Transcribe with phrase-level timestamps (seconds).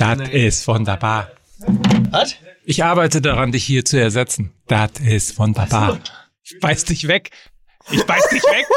[0.00, 1.30] Das ist wunderbar.
[2.10, 2.34] Was?
[2.64, 4.50] Ich arbeite daran, dich hier zu ersetzen.
[4.66, 5.98] Das ist wunderbar.
[6.42, 7.30] Ich beiß dich weg.
[7.90, 8.66] Ich beiß dich weg.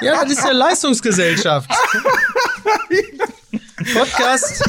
[0.00, 1.70] Ja, das ist ja Leistungsgesellschaft.
[3.92, 4.64] Podcast,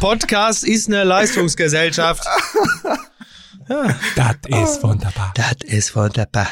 [0.00, 2.24] Podcast ist eine Leistungsgesellschaft.
[4.16, 5.32] Das ist wunderbar.
[5.36, 6.48] Das ist wunderbar.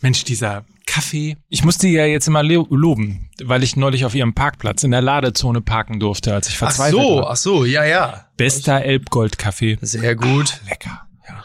[0.00, 0.64] Mensch, dieser
[0.98, 1.36] Kaffee.
[1.48, 5.00] Ich musste ja jetzt immer lo- loben, weil ich neulich auf ihrem Parkplatz in der
[5.00, 7.30] Ladezone parken durfte, als ich Ach verzweifelt so, war.
[7.30, 8.26] ach so, ja, ja.
[8.36, 9.78] Bester Elbgold-Kaffee.
[9.80, 10.60] Sehr gut.
[10.68, 11.06] Lecker.
[11.28, 11.44] Ja.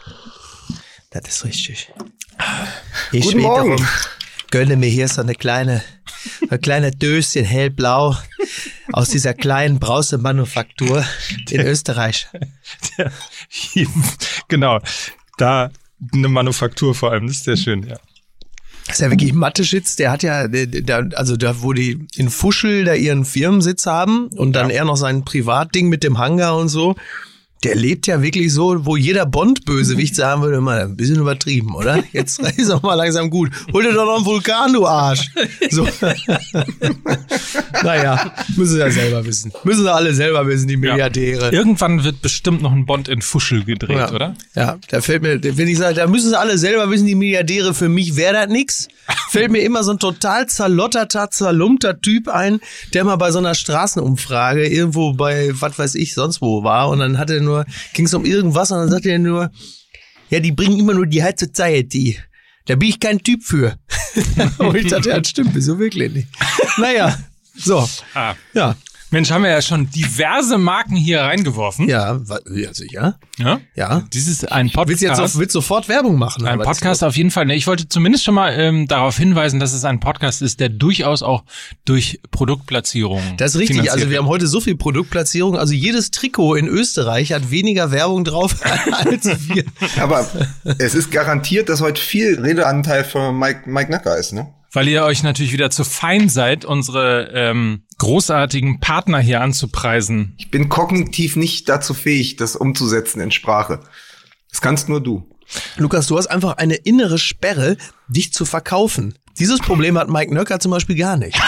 [1.10, 1.92] Das ist richtig.
[3.12, 3.72] Ich Guten Morgen.
[3.74, 3.86] wiederum
[4.50, 5.82] gönne mir hier so eine kleine,
[6.50, 8.16] ein kleine Döschen hellblau
[8.92, 11.04] aus dieser kleinen Brausemanufaktur
[11.50, 12.26] in Österreich.
[14.48, 14.80] genau.
[15.38, 15.70] Da
[16.12, 17.96] eine Manufaktur vor allem, das ist sehr schön, ja.
[18.86, 22.28] Das ist ja wirklich Mathe-Schitz, der hat ja, der, der, also da, wo die in
[22.28, 26.68] Fuschel da ihren Firmensitz haben und dann er noch sein Privatding mit dem Hangar und
[26.68, 26.94] so,
[27.64, 32.02] der lebt ja wirklich so, wo jeder Bond-Bösewicht sagen würde, mal ein bisschen übertrieben, oder?
[32.12, 33.50] Jetzt ist auch mal langsam gut.
[33.72, 35.30] Hol dir doch noch einen Vulkan, du Arsch.
[35.70, 35.86] So.
[37.82, 39.52] naja, müssen sie ja selber wissen.
[39.64, 41.50] Müssen sie alle selber wissen, die Milliardäre.
[41.50, 44.12] Irgendwann wird bestimmt noch ein Bond in Fuschel gedreht, Ja.
[44.12, 44.34] oder?
[44.54, 47.74] Ja, da fällt mir, wenn ich sage, da müssen sie alle selber wissen, die Milliardäre,
[47.74, 48.88] für mich wäre das nix.
[49.30, 52.60] Fällt mir immer so ein total zerlotterter, zerlumpter Typ ein,
[52.94, 57.00] der mal bei so einer Straßenumfrage irgendwo bei, was weiß ich, sonst wo war und
[57.00, 59.50] dann hat er nur, ging es um irgendwas und dann sagte er nur,
[60.30, 62.18] ja, die bringen immer nur die High Society.
[62.66, 63.76] Da bin ich kein Typ für.
[64.58, 66.28] und ich dachte, ja, das stimmt, wieso wirklich nicht?
[66.78, 67.18] Naja,
[67.56, 68.34] so, Ah.
[68.54, 68.74] ja,
[69.14, 71.88] Mensch, haben wir ja schon diverse Marken hier reingeworfen.
[71.88, 72.20] ja,
[72.52, 73.60] ja, sicher, Ja.
[73.76, 74.02] ja.
[74.12, 74.88] Dies ist ein Podcast.
[74.88, 76.44] Willst jetzt auf, willst sofort Werbung machen?
[76.44, 76.58] Ein?
[76.58, 77.48] Podcast auf jeden Fall.
[77.52, 81.22] Ich wollte zumindest schon mal ähm, darauf hinweisen, dass es ein Podcast ist, der durchaus
[81.22, 81.44] auch
[81.84, 83.36] durch Produktplatzierungen.
[83.36, 83.92] Das ist richtig.
[83.92, 85.56] Also wir haben heute so viel Produktplatzierung.
[85.56, 88.56] Also jedes Trikot in Österreich hat weniger Werbung drauf
[88.92, 89.62] als wir.
[90.00, 90.28] Aber
[90.78, 94.48] es ist garantiert, dass heute viel Redeanteil von Mike, Mike Nacker ist, ne?
[94.72, 100.34] Weil ihr euch natürlich wieder zu fein seid, unsere ähm, großartigen Partner hier anzupreisen.
[100.36, 103.80] Ich bin kognitiv nicht dazu fähig, das umzusetzen in Sprache.
[104.50, 105.26] Das kannst nur du.
[105.78, 107.78] Lukas, du hast einfach eine innere Sperre,
[108.08, 109.14] dich zu verkaufen.
[109.38, 111.36] Dieses Problem hat Mike Nöcker zum Beispiel gar nicht.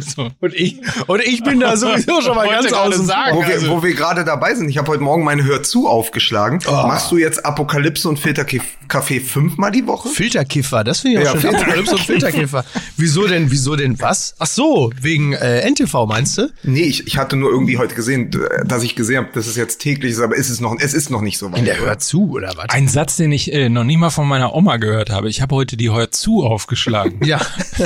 [0.00, 0.30] So.
[0.40, 3.36] Und ich, und ich bin da sowieso schon mal ganz außen sagen.
[3.36, 5.88] Wo Also- wir, wo wir gerade dabei sind, ich habe heute Morgen meine Hör zu
[5.88, 6.60] aufgeschlagen.
[6.68, 6.72] Oh.
[6.86, 10.08] Machst du jetzt Apokalypse und Filterkaffee fünfmal die Woche?
[10.10, 11.50] Filterkiffer, das finde ich auch Ja, schön.
[11.50, 12.64] Filter- Apokalypse und Filterkiffer.
[12.96, 14.34] Wieso denn, wieso denn was?
[14.38, 16.50] Ach so, wegen äh, NTV meinst du?
[16.64, 18.30] Nee, ich, ich hatte nur irgendwie heute gesehen,
[18.64, 21.10] dass ich gesehen habe, dass es jetzt täglich ist, aber es ist noch, es ist
[21.10, 21.60] noch nicht so weit.
[21.60, 22.66] In der Hör zu, oder was?
[22.68, 25.28] Ein Satz, den ich äh, noch nie mal von meiner Oma gehört habe.
[25.30, 27.24] Ich habe heute die Heuer zu aufgeschlagen.
[27.24, 27.40] Ja.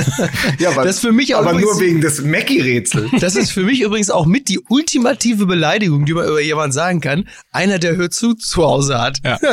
[0.59, 3.11] ja, aber, das ist für mich auch aber übrigens- nur wegen des Mackie-Rätsels.
[3.19, 7.01] Das ist für mich übrigens auch mit die ultimative Beleidigung, die man über jemanden sagen
[7.01, 7.27] kann.
[7.51, 9.19] Einer, der hört zu zu Hause hat.
[9.23, 9.37] Ja.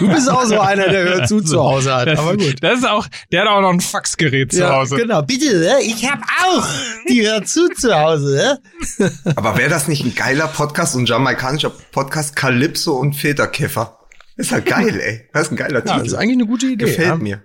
[0.00, 2.08] Du bist auch so einer, der hört zu zu Hause hat.
[2.08, 2.56] Das, Aber gut.
[2.60, 4.96] das ist auch, der hat auch noch ein Faxgerät zu Ja, Hause.
[4.96, 5.22] genau.
[5.22, 5.76] Bitte, ne?
[5.82, 6.66] ich hab auch
[7.08, 8.58] die hört zu zu Hause.
[8.98, 9.12] Ne?
[9.36, 13.96] Aber wäre das nicht ein geiler Podcast, so ein jamaikanischer Podcast, Calypso und Filterkäfer?
[14.36, 15.28] Ist halt geil, ey.
[15.32, 16.16] Das ist ein geiler Ja, das ist Titel.
[16.16, 16.84] eigentlich eine gute Idee.
[16.86, 17.16] Gefällt ja.
[17.16, 17.42] mir.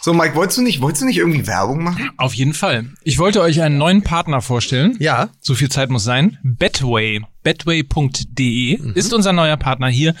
[0.00, 2.10] So, Mike, wolltest du nicht, wolltest du nicht irgendwie Werbung machen?
[2.16, 2.86] Auf jeden Fall.
[3.04, 4.96] Ich wollte euch einen neuen Partner vorstellen.
[4.98, 5.28] Ja.
[5.40, 6.38] So viel Zeit muss sein.
[6.42, 7.20] Betway.
[7.44, 8.92] Betway.de Mhm.
[8.94, 10.14] ist unser neuer Partner hier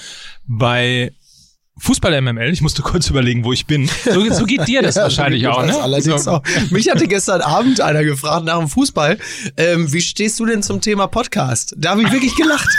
[0.46, 1.12] bei
[1.78, 2.52] Fußball MML.
[2.52, 3.88] Ich musste kurz überlegen, wo ich bin.
[4.04, 5.68] So, so geht dir das Ja, wahrscheinlich auch, ne?
[5.68, 6.32] das Allerdings so.
[6.32, 6.42] auch.
[6.70, 9.18] Mich hatte gestern Abend einer gefragt nach dem Fußball,
[9.56, 11.74] ähm, wie stehst du denn zum Thema Podcast?
[11.78, 12.68] Da habe ich wirklich gelacht.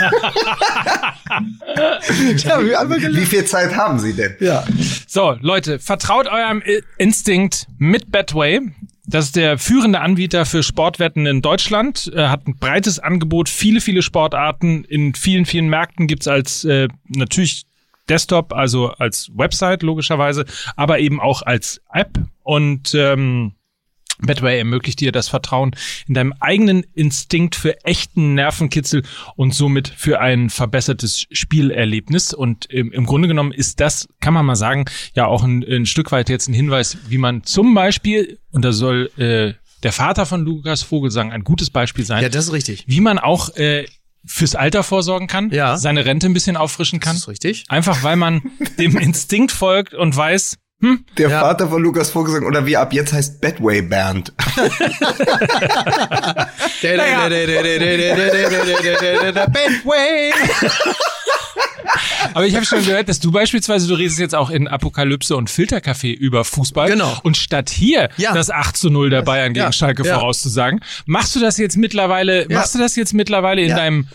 [1.26, 3.28] einfach Wie gelacht.
[3.28, 4.36] viel Zeit haben Sie denn?
[4.40, 4.64] Ja.
[5.06, 6.62] So, Leute, vertraut eurem
[6.98, 8.60] Instinkt mit Betway.
[9.06, 13.82] Das ist der führende Anbieter für Sportwetten in Deutschland, äh, hat ein breites Angebot, viele,
[13.82, 14.84] viele Sportarten.
[14.84, 17.64] In vielen, vielen Märkten gibt's als äh, natürlich
[18.08, 20.44] Desktop, also als Website logischerweise,
[20.76, 22.18] aber eben auch als App.
[22.42, 23.54] Und ähm,
[24.20, 25.74] Betway ermöglicht dir das Vertrauen
[26.06, 29.02] in deinem eigenen Instinkt für echten Nervenkitzel
[29.36, 32.32] und somit für ein verbessertes Spielerlebnis.
[32.32, 34.84] Und im, im Grunde genommen ist das, kann man mal sagen,
[35.14, 38.72] ja auch ein, ein Stück weit jetzt ein Hinweis, wie man zum Beispiel, und da
[38.72, 42.84] soll äh, der Vater von Lukas Vogelsang ein gutes Beispiel sein, ja, das ist richtig.
[42.86, 43.84] wie man auch äh,
[44.26, 45.76] fürs Alter vorsorgen kann, Ja.
[45.76, 47.14] seine Rente ein bisschen auffrischen kann.
[47.14, 47.64] Das ist richtig.
[47.68, 48.42] Einfach weil man
[48.78, 51.40] dem Instinkt folgt und weiß, hm, Der Ja.
[51.40, 54.32] Vater von Lukas Vogelsang oder wie ab jetzt heißt Bedway Band.
[59.52, 60.32] Betway.
[62.34, 65.50] Aber ich habe schon gehört, dass du beispielsweise, du redest jetzt auch in Apokalypse und
[65.50, 66.88] Filterkaffee über Fußball.
[66.88, 67.18] Genau.
[67.22, 68.32] Und statt hier Ja.
[68.34, 70.14] das 8 zu 0 der Bayern gegen ja, Schalke ja.
[70.14, 74.08] vorauszusagen, machst du das jetzt mittlerweile, machst du das jetzt mittlerweile in deinem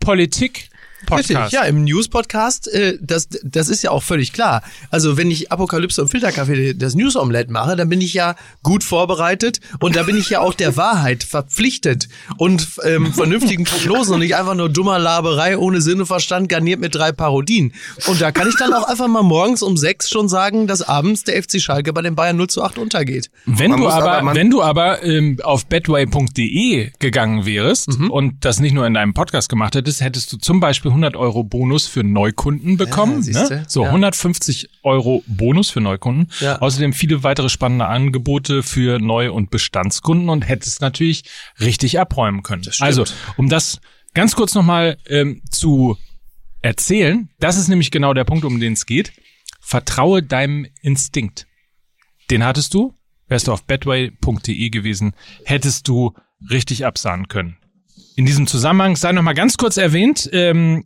[0.00, 0.68] Politik
[1.06, 1.30] Podcast?
[1.30, 4.62] Richtig, ja, im News-Podcast, äh, das, das ist ja auch völlig klar.
[4.90, 9.60] Also wenn ich Apokalypse und Filterkaffee das News-Omelette mache, dann bin ich ja gut vorbereitet
[9.80, 14.36] und da bin ich ja auch der Wahrheit verpflichtet und ähm, vernünftigen Prognosen und nicht
[14.36, 17.72] einfach nur dummer Laberei ohne Sinn und Verstand garniert mit drei Parodien.
[18.06, 21.24] Und da kann ich dann auch einfach mal morgens um sechs schon sagen, dass abends
[21.24, 23.30] der FC Schalke bei den Bayern 0 zu 8 untergeht.
[23.46, 28.10] Wenn Man du aber, aber- wenn du aber ähm, auf betway.de gegangen wärst Mhm.
[28.10, 31.44] und das nicht nur in deinem Podcast gemacht hättest, hättest du zum Beispiel 100 Euro
[31.44, 33.22] Bonus für Neukunden bekommen.
[33.22, 33.56] siehste.
[33.56, 33.64] ne?
[33.68, 33.88] So Ja.
[33.88, 36.30] 150 Euro Bonus für Neukunden.
[36.40, 36.60] Ja.
[36.60, 41.24] Außerdem viele weitere spannende Angebote für Neu- und Bestandskunden und hättest natürlich
[41.60, 42.62] richtig abräumen können.
[42.80, 43.04] Also,
[43.36, 43.80] um das
[44.14, 45.96] ganz kurz nochmal ähm, zu
[46.62, 49.12] erzählen, das ist nämlich genau der Punkt, um den es geht.
[49.60, 51.46] Vertraue deinem Instinkt.
[52.30, 52.94] Den hattest du,
[53.28, 55.12] wärst du auf betway.de gewesen,
[55.44, 56.14] hättest du
[56.50, 57.56] richtig absahen können.
[58.14, 60.84] In diesem Zusammenhang sei noch mal ganz kurz erwähnt, ähm,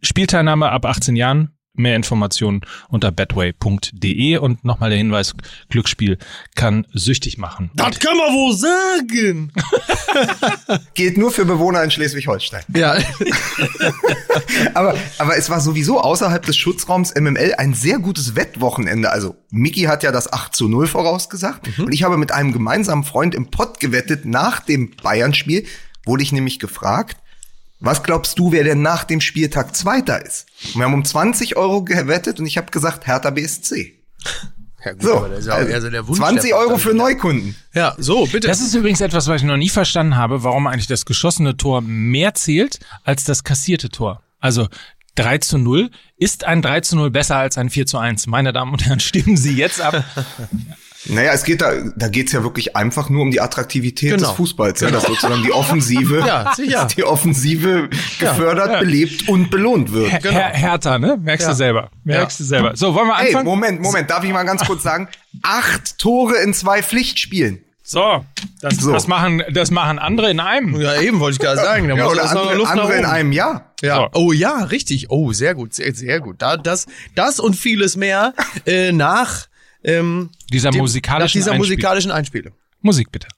[0.00, 5.34] Spielteilnahme ab 18 Jahren, mehr Informationen unter betway.de und nochmal der Hinweis,
[5.68, 6.18] Glücksspiel
[6.54, 7.70] kann süchtig machen.
[7.74, 9.52] Das kann man wohl sagen.
[10.94, 12.62] Gilt nur für Bewohner in Schleswig-Holstein.
[12.74, 12.96] Ja,
[14.74, 19.10] Aber, aber es war sowieso außerhalb des Schutzraums MML ein sehr gutes Wettwochenende.
[19.10, 21.78] Also Miki hat ja das 8 zu 0 vorausgesagt.
[21.78, 24.24] Und ich habe mit einem gemeinsamen Freund im Pott gewettet.
[24.24, 25.66] Nach dem Bayern-Spiel
[26.04, 27.16] wurde ich nämlich gefragt,
[27.84, 30.46] was glaubst du, wer denn nach dem Spieltag Zweiter ist?
[30.74, 33.94] Und wir haben um 20 Euro gewettet und ich habe gesagt Hertha BSC.
[34.84, 36.76] ja gut, So, aber das ist ja auch eher so der Wunsch 20 der Euro
[36.78, 37.12] für Partei.
[37.14, 37.56] Neukunden.
[37.74, 38.48] Ja, so, bitte.
[38.48, 41.80] Das ist übrigens etwas, was ich noch nie verstanden habe, warum eigentlich das geschossene Tor
[41.80, 44.22] mehr zählt als das kassierte Tor.
[44.40, 44.68] Also
[45.16, 45.90] 3 zu 0.
[46.16, 48.26] Ist ein 3 zu 0 besser als ein 4 zu 1?
[48.26, 50.04] Meine Damen und Herren, stimmen Sie jetzt ab.
[51.06, 54.28] Naja, es geht da, da geht's ja wirklich einfach nur um die Attraktivität Genau.
[54.28, 56.86] des Fußballs, ja, dass sozusagen die Offensive, Ja, sicher.
[56.96, 60.10] die Offensive gefördert, belebt und belohnt wird.
[60.10, 61.18] Her Hertha, ne?
[61.20, 61.52] Merkst Ja.
[61.52, 61.90] du selber.
[62.04, 62.76] Merkst du selber.
[62.76, 63.44] So, wollen wir Ey, anfangen?
[63.44, 65.08] Moment, Moment, darf ich mal ganz kurz sagen?
[65.42, 67.60] Acht Tore in zwei Pflichtspielen.
[67.86, 68.24] So,
[68.62, 68.92] das, So.
[68.92, 70.80] das machen, das machen andere in einem.
[70.80, 71.86] Ja, eben wollte ich gerade sagen.
[71.86, 73.74] Da Ja, muss oder andere, Luft andere in einem Jahr.
[73.82, 74.08] Ja.
[74.14, 74.20] So.
[74.20, 75.10] Oh ja, richtig.
[75.10, 76.36] Oh, sehr gut, sehr, sehr gut.
[76.40, 78.32] Da, das, das und vieles mehr
[78.64, 79.48] äh, nach
[79.84, 82.54] ähm, Dieser dem- musikalischen nach dieser Einspiel- musikalischen Einspielung.
[82.80, 83.28] Musik bitte.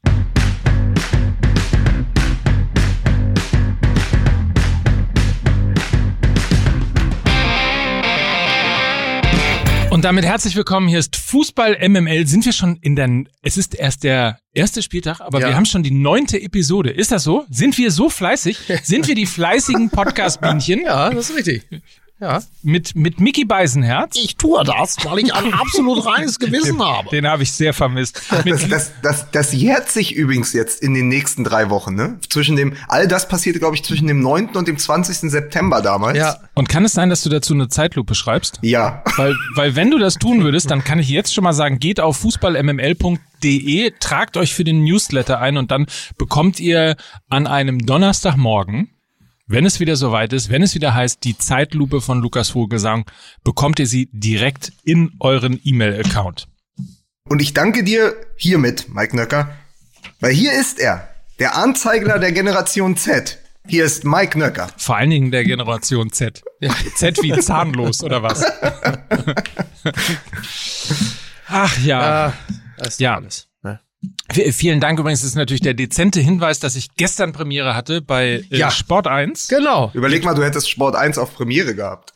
[9.91, 10.89] Und damit herzlich willkommen.
[10.89, 12.27] Hier ist Fußball MML.
[12.27, 13.09] Sind wir schon in der,
[13.43, 15.49] es ist erst der erste Spieltag, aber Ja.
[15.49, 16.91] wir haben schon die neunte Episode.
[16.91, 17.47] Ist das so?
[17.49, 18.59] Sind wir so fleißig?
[18.83, 20.83] Sind wir die fleißigen Podcast-Bienchen?
[20.83, 21.63] Ja, das ist richtig.
[22.19, 22.43] Ja.
[22.63, 24.17] Mit, mit Mickey Beisenherz.
[24.17, 27.11] Ich tue das, weil ich ein absolut reines Gewissen habe.
[27.11, 28.23] Den habe ich sehr vermisst.
[28.47, 32.19] Das, das, das, das jährt sich übrigens jetzt in den nächsten drei Wochen, ne?
[32.31, 34.57] Zwischen dem, all das passierte, glaube ich, zwischen dem 9.
[34.57, 35.31] und dem 20.
[35.31, 36.17] September damals.
[36.17, 36.39] Ja.
[36.55, 38.61] und kann es sein, dass du dazu eine Zeitlupe schreibst?
[38.63, 39.03] Ja.
[39.17, 42.01] Weil, weil wenn du das tun würdest, dann kann ich jetzt schon mal sagen, geht
[42.01, 45.87] auf fußballmml.de, tragt euch für den Newsletter ein und dann
[46.17, 46.97] bekommt ihr
[47.29, 48.89] an einem Donnerstagmorgen,
[49.47, 53.05] wenn es wieder soweit ist, wenn es wieder heißt, die Zeitlupe von Lukas Vogelsang,
[53.45, 56.49] bekommt ihr sie direkt in euren E-Mail-Account.
[57.29, 59.55] Und ich danke dir hiermit, Mike Nöcker,
[60.21, 63.39] weil hier ist er, der Anzeigler der Generation Z.
[63.69, 64.69] Hier ist Mike Nöcker.
[64.77, 66.43] Vor allen Dingen der Generation Z.
[66.95, 68.45] Z wie zahnlos oder was?
[71.49, 72.27] Ach ja.
[72.29, 72.33] Ah,
[72.79, 73.17] das ist Ja.
[73.17, 73.46] alles.
[74.33, 75.21] V- Vielen Dank übrigens.
[75.21, 78.71] Das ist natürlich der dezente Hinweis, dass ich gestern Premiere hatte bei äh, Ja.
[78.71, 79.91] Sport 1 Genau.
[79.95, 82.13] Überleg mal, du hättest Sport 1 auf Premiere gehabt.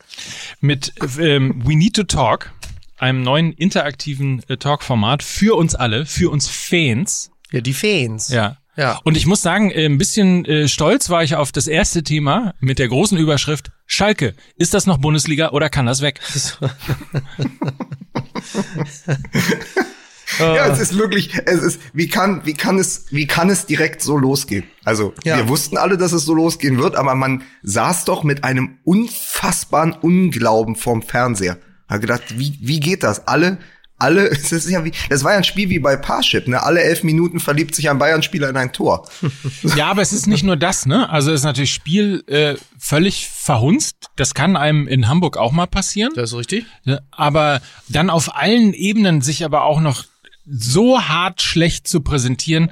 [0.59, 2.51] mit ähm, We Need to Talk,
[2.97, 7.31] einem neuen interaktiven äh, Talk-Format für uns alle, für uns Fans.
[7.51, 8.29] Ja, die Fans.
[8.29, 8.57] Ja.
[8.77, 8.99] Ja.
[9.03, 12.53] Und ich muss sagen, äh, ein bisschen äh, stolz war ich auf das erste Thema
[12.61, 14.33] mit der großen Überschrift Schalke.
[14.55, 16.21] Ist das noch Bundesliga oder kann das weg?
[20.39, 24.01] Ja, es ist wirklich, es ist, wie kann, wie kann es, wie kann es direkt
[24.01, 24.63] so losgehen?
[24.83, 25.37] Also, Ja.
[25.37, 29.93] wir wussten alle, dass es so losgehen wird, aber man saß doch mit einem unfassbaren
[29.93, 31.57] Unglauben vorm Fernseher.
[31.87, 33.27] Hat gedacht, wie, wie geht das?
[33.27, 33.57] Alle,
[33.99, 36.63] alle, es ist ja wie, das war ja ein Spiel wie bei Parship, ne?
[36.63, 39.07] Alle elf Minuten verliebt sich ein Bayern-Spieler in ein Tor.
[39.75, 41.09] Ja, aber es ist nicht nur das, ne?
[41.09, 43.95] Also es ist natürlich Spiel äh, völlig verhunzt.
[44.15, 46.11] Das kann einem in Hamburg auch mal passieren.
[46.15, 46.65] Das ist richtig.
[46.83, 50.05] Ja, aber dann auf allen Ebenen sich aber auch noch
[50.45, 52.71] so hart schlecht zu präsentieren,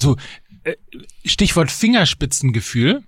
[0.00, 0.16] so
[0.64, 0.74] äh,
[1.24, 3.02] Stichwort Fingerspitzengefühl.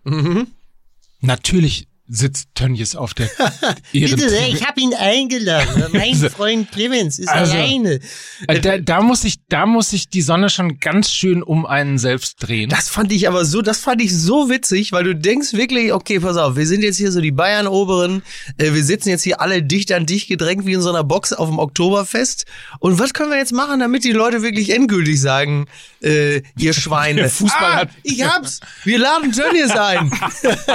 [1.21, 3.31] Natürlich sitzt Tönnies auf der
[3.93, 5.85] Bitte sehr, ich habe ihn eingeladen.
[5.93, 8.01] Mein Freund Clemens ist Also, alleine.
[8.49, 11.99] Äh, Da, da muss ich, da muss sich die Sonne schon ganz schön um einen
[11.99, 12.69] selbst drehen.
[12.69, 16.19] Das fand ich aber so, das fand ich so witzig, weil du denkst wirklich, okay,
[16.19, 18.23] pass auf, wir sind jetzt hier so die Bayern-Oberen,
[18.59, 21.33] äh, wir sitzen jetzt hier alle dicht an dicht gedrängt wie in so einer Box
[21.33, 22.45] auf dem Oktoberfest.
[22.81, 25.67] Und was können wir jetzt machen, damit die Leute wirklich endgültig sagen,
[26.03, 27.29] äh, ihr Schweine.
[27.31, 28.59] Fußball ah, hat- Ich hab's!
[28.85, 30.11] Wir laden Tönnies ein.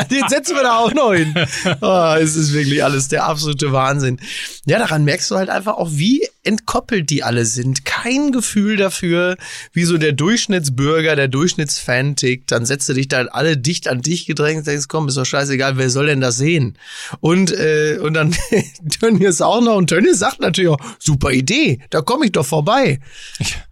[0.10, 1.46] Den setzen wir da auch noch hin.
[1.82, 4.20] Oh, es ist wirklich alles der absolute Wahnsinn.
[4.66, 7.86] Ja, daran merkst du halt einfach auch, wie entkoppelt die alle sind.
[7.86, 9.36] Kein Gefühl dafür,
[9.74, 12.52] wie so der Durchschnittsbürger, der Durchschnittsfan tickt.
[12.52, 15.26] Dann setzt du dich da alle dicht an dich gedrängt und denkst, komm, ist doch
[15.26, 16.78] scheißegal, wer soll denn das sehen?
[17.20, 18.36] Und, äh, und dann
[19.00, 19.76] Tönnies auch noch.
[19.76, 23.00] Und Tönnies sagt natürlich auch, super Idee, da komme ich doch vorbei.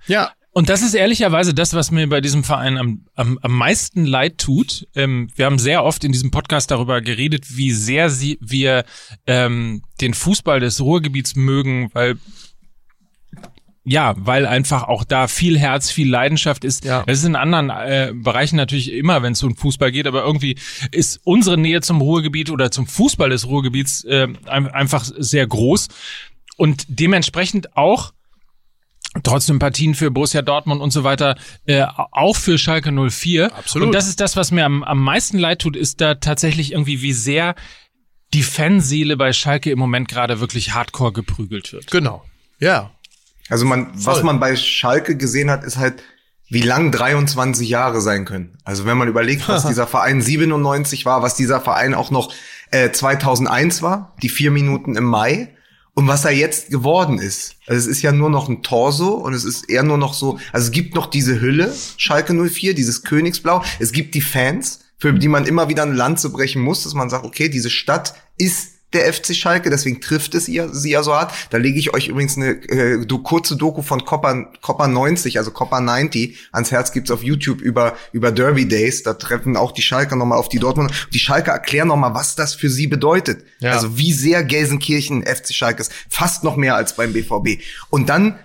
[0.07, 0.31] Ja.
[0.55, 4.37] Und das ist ehrlicherweise das, was mir bei diesem Verein am, am, am meisten leid
[4.37, 4.87] tut.
[4.95, 8.85] Ähm, wir haben sehr oft in diesem Podcast darüber geredet, wie sehr sie, wir
[9.25, 12.17] ähm, den Fußball des Ruhrgebiets mögen, weil
[13.85, 16.85] ja, weil einfach auch da viel Herz, viel Leidenschaft ist.
[16.85, 17.03] Ja.
[17.05, 20.57] Das ist in anderen äh, Bereichen natürlich immer, wenn es um Fußball geht, aber irgendwie
[20.91, 25.89] ist unsere Nähe zum Ruhrgebiet oder zum Fußball des Ruhrgebiets äh, ein- einfach sehr groß
[26.55, 28.13] und dementsprechend auch
[29.21, 33.55] trotz Sympathien für Borussia Dortmund und so weiter, äh, auch für Schalke 04.
[33.55, 33.87] Absolut.
[33.87, 37.01] Und das ist das, was mir am, am meisten leid tut, ist da tatsächlich irgendwie,
[37.01, 37.55] wie sehr
[38.33, 41.91] die Fanseele bei Schalke im Moment gerade wirklich hardcore geprügelt wird.
[41.91, 42.23] Genau.
[42.59, 42.91] Ja.
[43.49, 44.23] Also man, was Voll.
[44.23, 46.01] man bei Schalke gesehen hat, ist halt,
[46.49, 48.57] wie lang 23 Jahre sein können.
[48.63, 52.33] Also wenn man überlegt, was dieser Verein 97 war, was dieser Verein auch noch
[52.71, 55.52] äh, 2001 war, die vier Minuten im Mai
[55.95, 57.55] und was er jetzt geworden ist.
[57.67, 60.39] Also es ist ja nur noch ein Torso und es ist eher nur noch so,
[60.51, 63.63] also es gibt noch diese Hülle, Schalke 04, dieses Königsblau.
[63.79, 67.09] Es gibt die Fans, für die man immer wieder eine Lanze brechen muss, dass man
[67.09, 71.13] sagt, okay, diese Stadt ist der FC Schalke, deswegen trifft es ihr, sie ja so
[71.13, 71.33] hart.
[71.49, 75.51] Da lege ich euch übrigens eine äh, do, kurze Doku von Copper, Copper 90, also
[75.51, 79.03] Copper 90, ans Herz gibt's auf YouTube über, über Derby Days.
[79.03, 80.91] Da treffen auch die Schalker nochmal auf die Dortmund.
[81.13, 83.43] Die Schalker erklären nochmal, was das für sie bedeutet.
[83.59, 83.71] Ja.
[83.71, 85.91] Also wie sehr Gelsenkirchen FC Schalke ist.
[86.09, 87.61] Fast noch mehr als beim BVB.
[87.89, 88.35] Und dann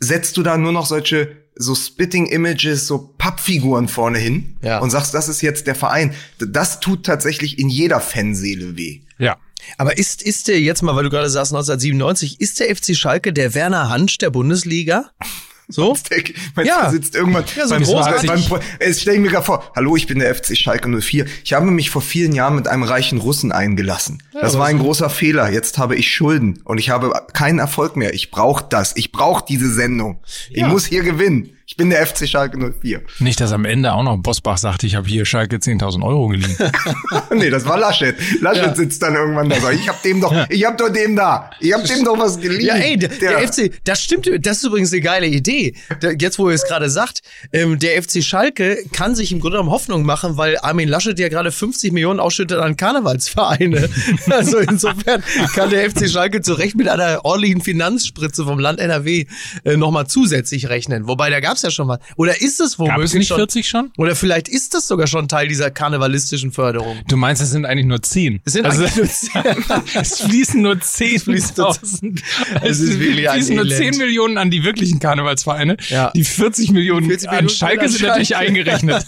[0.00, 4.78] setzt du da nur noch solche so Spitting Images, so Pappfiguren vorne hin Ja.
[4.78, 6.14] und sagst, das ist jetzt der Verein.
[6.38, 9.02] Das tut tatsächlich in jeder Fanseele weh.
[9.18, 9.36] Ja.
[9.78, 13.32] Aber ist, ist der jetzt mal, weil du gerade sagst 1997, ist der FC Schalke
[13.32, 15.10] der Werner Hansch der Bundesliga?
[15.68, 15.96] So?
[16.54, 16.90] Meinst Ja.
[16.90, 18.28] sitzt irgendwann Ja, so beim, großartig.
[18.28, 21.24] beim, beim ich mir gerade vor, hallo, ich bin der FC Schalke 04.
[21.44, 24.22] Ich habe mich vor vielen Jahren mit einem reichen Russen eingelassen.
[24.38, 25.50] das war ein großer Fehler.
[25.50, 28.12] Jetzt habe ich Schulden und ich habe keinen Erfolg mehr.
[28.12, 28.94] Ich brauche das.
[28.96, 30.20] Ich brauche diese Sendung.
[30.50, 30.68] Ich Ja.
[30.68, 31.56] muss hier gewinnen.
[31.66, 33.02] Ich bin der FC Schalke 04.
[33.20, 36.56] Nicht, dass am Ende auch noch Bosbach sagt, ich habe hier Schalke 10.000 Euro geliehen.
[37.34, 38.16] nee, das war Laschet.
[38.40, 39.70] Laschet sitzt dann irgendwann da.
[39.70, 41.50] Ich habe dem doch, ich habe doch dem da.
[41.60, 42.66] Ich habe dem doch was geliehen.
[42.66, 45.74] Ja, ey, der, der, FC, das stimmt, das ist übrigens eine geile Idee.
[46.02, 49.58] Der, jetzt, wo ihr es gerade sagt, ähm, der FC Schalke kann sich im Grunde
[49.58, 53.88] genommen Hoffnung machen, weil Armin Laschet ja gerade 50 Millionen ausschüttet an Karnevalsvereine.
[54.30, 55.22] also insofern
[55.54, 59.26] kann der FC Schalke zu Recht mit einer ordentlichen Finanzspritze vom Land NRW
[59.64, 61.06] äh, nochmal zusätzlich rechnen.
[61.06, 61.98] Wobei, da gab's ja schon was.
[62.16, 63.36] Oder ist es Gab womöglich es nicht schon?
[63.36, 63.92] 40 schon?
[63.98, 66.98] Oder vielleicht ist das sogar schon Teil dieser karnevalistischen Förderung.
[67.08, 68.40] Du meinst, es sind eigentlich nur 10.
[68.44, 69.30] Es sind also, nur 10.
[70.00, 72.22] es fließen nur 10 fließt nur- tausend.
[72.62, 73.94] Es ist wirklich ein fließen nur Elend.
[73.94, 75.76] 10 Millionen an die wirklichen Karnevalsvereine.
[75.88, 76.10] Ja.
[76.14, 78.48] Die 40 Millionen 40 an Millionen Schalke an sind natürlich Schalke.
[78.48, 79.06] eingerechnet.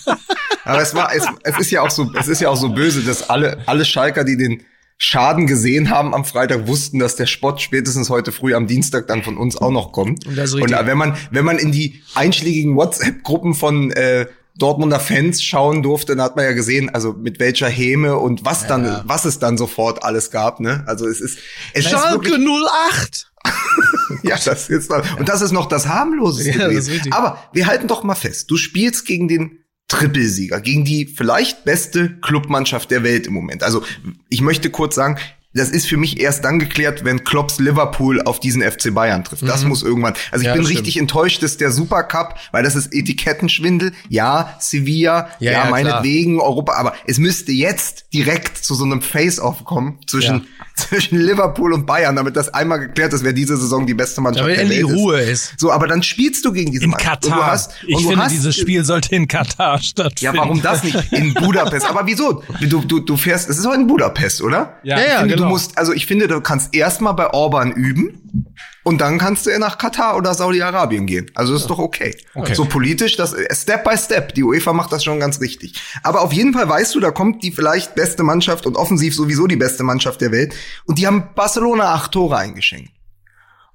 [0.65, 3.03] Aber es war, es, es ist ja auch so, es ist ja auch so böse,
[3.03, 4.63] dass alle, alle Schalker, die den
[5.05, 9.23] Schaden gesehen haben am Freitag, wussten, dass der Spott spätestens heute früh am Dienstag dann
[9.23, 10.27] von uns auch noch kommt.
[10.27, 15.43] Und ist Und wenn man, wenn man in die einschlägigen WhatsApp-Gruppen von äh, Dortmunder Fans
[15.43, 19.27] schauen durfte, dann hat man ja gesehen, also mit welcher Häme und was dann, was
[19.27, 20.85] es dann sofort alles gab, ne?
[20.87, 21.39] Also es ist,
[21.75, 22.49] es ist Schalke wirklich,
[22.95, 23.31] 08!
[24.23, 27.13] ja, das ist dann, und das ist noch das harmloseste Ja, das ist gewesen.
[27.13, 32.19] Aber wir halten doch mal fest, du spielst gegen den Trippelsieger, gegen die vielleicht beste
[32.21, 33.63] Clubmannschaft der Welt im Moment.
[33.63, 33.85] Also
[34.29, 35.19] ich möchte kurz sagen,
[35.55, 39.43] das ist für mich erst dann geklärt, wenn Klopps Liverpool auf diesen FC Bayern trifft.
[39.49, 40.15] Das muss irgendwann.
[40.31, 40.57] Also ich Mhm.
[40.57, 43.93] Ja, bin richtig enttäuscht, dass der Supercup, weil das ist Etikettenschwindel.
[44.09, 49.01] Ja, Sevilla, Ja, ja, ja, meinetwegen Europa, aber es müsste jetzt direkt zu so einem
[49.03, 50.47] Face-Off kommen zwischen,
[50.77, 54.45] zwischen Liverpool und Bayern, damit das einmal geklärt ist, wer diese Saison die beste Mannschaft
[54.47, 55.51] Damit der endlich Welt Ruhe ist.
[55.53, 55.61] ist.
[55.61, 57.25] So, aber dann spielst du gegen diese In Mannschaft.
[57.25, 57.39] Und Katar.
[57.39, 60.35] Du hast, ich und du finde, hast, dieses Spiel sollte in Katar stattfinden.
[60.37, 61.13] Ja, warum das nicht?
[61.13, 61.87] In Budapest.
[61.89, 62.43] Aber wieso?
[62.61, 64.79] Du, du, du fährst, es ist doch in Budapest, oder?
[64.83, 65.44] Ja, Ja, ja, Ich genau.
[65.45, 68.47] Du musst, also ich finde, du kannst erstmal bei Orban üben
[68.83, 71.31] und dann kannst du nach Katar oder Saudi-Arabien gehen.
[71.35, 72.17] Also ist doch okay.
[72.35, 72.55] Okay.
[72.55, 74.35] So politisch, das Step by Step.
[74.35, 75.81] Die UEFA macht das schon ganz richtig.
[76.03, 79.47] Aber auf jeden Fall weißt du, da kommt die vielleicht beste Mannschaft und offensiv sowieso
[79.47, 82.91] die beste Mannschaft der Welt und die haben Barcelona acht Tore eingeschenkt.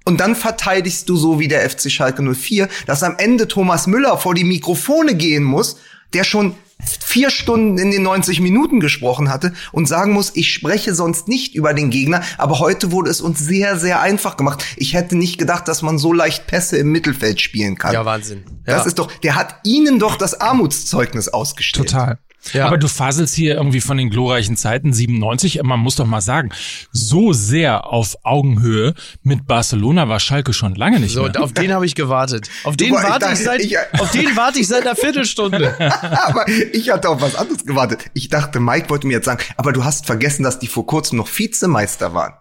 [0.04, 4.16] Und dann verteidigst du so wie der FC Schalke 04, dass am Ende Thomas Müller
[4.16, 5.76] vor die Mikrofone gehen muss,
[6.14, 6.54] der schon
[7.00, 11.54] vier Stunden in den 90 Minuten gesprochen hatte und sagen muss, ich spreche sonst nicht
[11.54, 14.64] über den Gegner, aber heute wurde es uns sehr, sehr einfach gemacht.
[14.76, 17.92] Ich hätte nicht gedacht, dass man so leicht Pässe im Mittelfeld spielen kann.
[17.94, 18.44] Ja, Wahnsinn.
[18.64, 18.86] Das Ja.
[18.86, 21.88] ist doch, der hat ihnen doch das Armutszeugnis ausgestellt.
[21.90, 22.18] Total.
[22.52, 22.66] Ja.
[22.66, 25.62] Aber du faselst hier irgendwie von den glorreichen Zeiten 97.
[25.62, 26.50] Man muss doch mal sagen,
[26.90, 31.28] so sehr auf Augenhöhe mit Barcelona war Schalke schon lange nicht So, mehr.
[31.30, 32.48] und auf den habe ich gewartet.
[32.64, 35.74] Auf den ich warte ich, dachte, seit, ich- auf den warte ich seit einer Viertelstunde.
[36.26, 38.06] aber ich hatte auf was anderes gewartet.
[38.14, 41.18] Ich dachte, Mike wollte mir jetzt sagen, aber du hast vergessen, dass die vor kurzem
[41.18, 42.32] noch Vizemeister waren.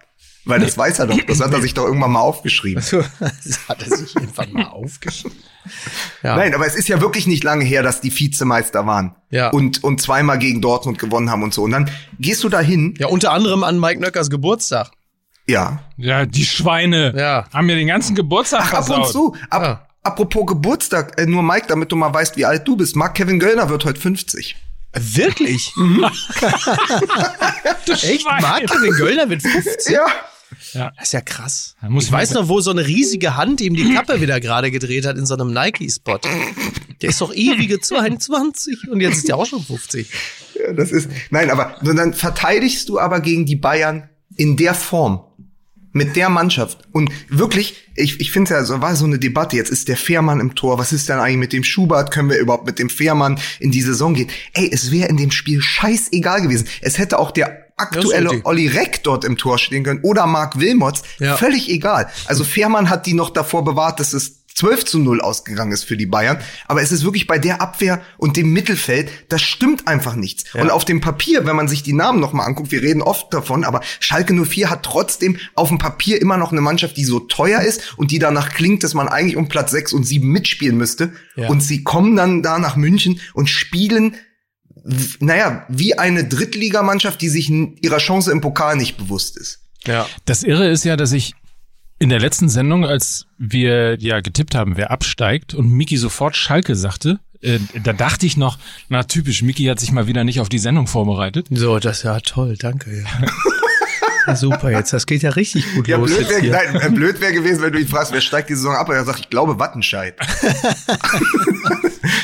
[0.49, 1.17] Weil das weiß er doch.
[1.27, 2.83] Das hat er sich doch irgendwann mal aufgeschrieben.
[3.19, 5.37] das hat er sich einfach mal aufgeschrieben.
[6.23, 6.35] Ja.
[6.35, 9.15] Nein, aber es ist ja wirklich nicht lange her, dass die Vizemeister waren.
[9.29, 9.49] Ja.
[9.49, 11.63] Und, und zweimal gegen Dortmund gewonnen haben und so.
[11.63, 11.89] Und dann
[12.19, 12.95] gehst du da hin.
[12.97, 14.91] ja, unter anderem an Mike Nöckers Geburtstag.
[15.47, 15.79] Ja.
[15.97, 17.45] ja, die Schweine Ja.
[17.53, 19.05] haben mir den ganzen Geburtstag Ach, ab versaut.
[19.07, 19.35] und zu.
[19.49, 19.85] Ab, Ja.
[20.01, 22.95] Apropos Geburtstag, äh, nur Mike, damit du mal weißt, wie alt du bist.
[22.95, 24.55] Mark Kevin Göllner wird heute 50.
[24.93, 25.73] Wirklich?
[27.91, 28.21] Echt?
[28.21, 28.41] Schwein.
[28.41, 29.93] Mark Kevin Göllner mit 50?
[29.93, 30.05] Ja.
[30.73, 31.75] Das ist ja krass.
[31.97, 35.17] Ich weiß noch, wo so eine riesige Hand ihm die Kappe wieder gerade gedreht hat
[35.17, 36.19] in so einem Nike-Spot.
[37.01, 40.09] Der ist doch ewige 22 und jetzt ist der auch schon 50.
[40.55, 45.23] Ja, das ist, nein, aber dann verteidigst du aber gegen die Bayern in der Form.
[45.91, 46.87] Mit der Mannschaft.
[46.91, 49.55] Und wirklich, ich, ich finde ja, so war so eine Debatte.
[49.55, 50.77] Jetzt ist der Fährmann im Tor.
[50.77, 52.11] Was ist denn eigentlich mit dem Schubert?
[52.11, 54.29] Können wir überhaupt mit dem Fährmann in die Saison gehen?
[54.53, 56.67] Ey, es wäre in dem Spiel scheißegal gewesen.
[56.81, 58.41] Es hätte auch der aktuelle.
[58.43, 61.03] Olli Reck dort im Tor stehen können oder Marc Wilmots.
[61.19, 61.37] Ja.
[61.37, 62.09] Völlig egal.
[62.25, 65.95] Also Fährmann hat die noch davor bewahrt, dass es 12 zu 0 ausgegangen ist für
[65.95, 66.37] die Bayern.
[66.67, 70.53] Aber es ist wirklich bei der Abwehr und dem Mittelfeld, das stimmt einfach nichts.
[70.53, 73.63] Und auf dem Papier, wenn man sich die Namen nochmal anguckt, wir reden oft davon,
[73.63, 77.61] aber Schalke 04 hat trotzdem auf dem Papier immer noch eine Mannschaft, die so teuer
[77.61, 81.13] ist und die danach klingt, dass man eigentlich um Platz 6 und 7 mitspielen müsste.
[81.37, 81.47] Ja.
[81.47, 84.17] Und sie kommen dann da nach München und spielen
[85.19, 89.59] naja, wie eine Drittligamannschaft, die sich ihrer Chance im Pokal nicht bewusst ist.
[89.85, 90.05] Ja.
[90.25, 91.33] Das Irre ist ja, dass ich
[91.99, 96.75] in der letzten Sendung, als wir ja getippt haben, wer absteigt und Miki sofort Schalke
[96.75, 98.57] sagte, äh, da dachte ich noch,
[98.89, 101.47] na typisch, Miki hat sich mal wieder nicht auf die Sendung vorbereitet.
[101.51, 103.03] So, das ist ja toll, danke.
[103.03, 103.05] Ja.
[104.29, 106.09] Ja, super, jetzt, das geht ja richtig gut Ja, los.
[106.09, 106.51] blöd jetzt wäre hier.
[106.51, 108.87] nein, äh, blöd wär gewesen, wenn du ihn fragst, wer steigt die Saison ab?
[108.89, 110.15] Und er sagt, ich glaube Wattenscheid.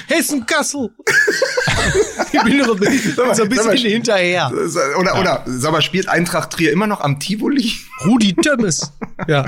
[0.07, 0.89] Hessen-Kassel.
[2.31, 4.51] ich bin noch ein bisschen, so ein sag mal, bisschen hinterher.
[4.99, 7.71] Oder, oder, sag mal, spielt Eintracht Trier immer noch am Tivoli?
[8.05, 8.91] Rudi Tömmes.
[9.27, 9.45] Ja.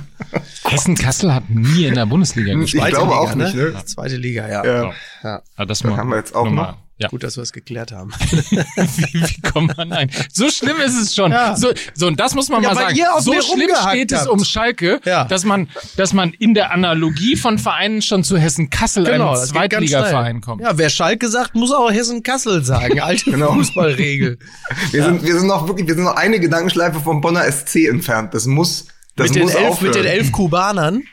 [0.64, 2.84] Hessen-Kassel hat nie in der Bundesliga gespielt.
[2.86, 3.72] Ich glaube auch nicht, ne?
[3.72, 3.86] ne?
[3.86, 4.66] Zweite Liga, ja.
[4.66, 4.92] Ja.
[5.24, 5.42] ja.
[5.66, 6.78] Das Das haben wir jetzt auch noch.
[7.00, 7.10] Ja.
[7.10, 8.12] Gut, dass wir es geklärt haben.
[8.32, 10.10] wie, wie kommt man ein?
[10.34, 11.32] So schlimm ist es schon.
[11.32, 11.56] Ja.
[11.56, 12.96] So, so, und das muss man Ja, mal sagen.
[12.98, 14.30] ihr So schlimm steht es habt.
[14.30, 15.26] um Schalke, Ja.
[15.26, 19.50] dass man, dass man in der Analogie von Vereinen schon zu Hessen-Kassel, einem Genau, ganz
[19.50, 20.42] Zweitligaverein schnell.
[20.42, 20.62] kommt.
[20.64, 23.00] Ja, wer Schalke sagt, muss auch Hessen-Kassel sagen.
[23.00, 23.54] Alte Genau.
[23.54, 24.40] Fußballregel.
[24.92, 28.34] Wir sind, wir sind noch wirklich, wir sind noch eine Gedankenschleife vom Bonner SC entfernt.
[28.34, 29.86] Das muss, das Mit den, muss elf, aufhören.
[29.88, 31.04] mit den elf Kubanern.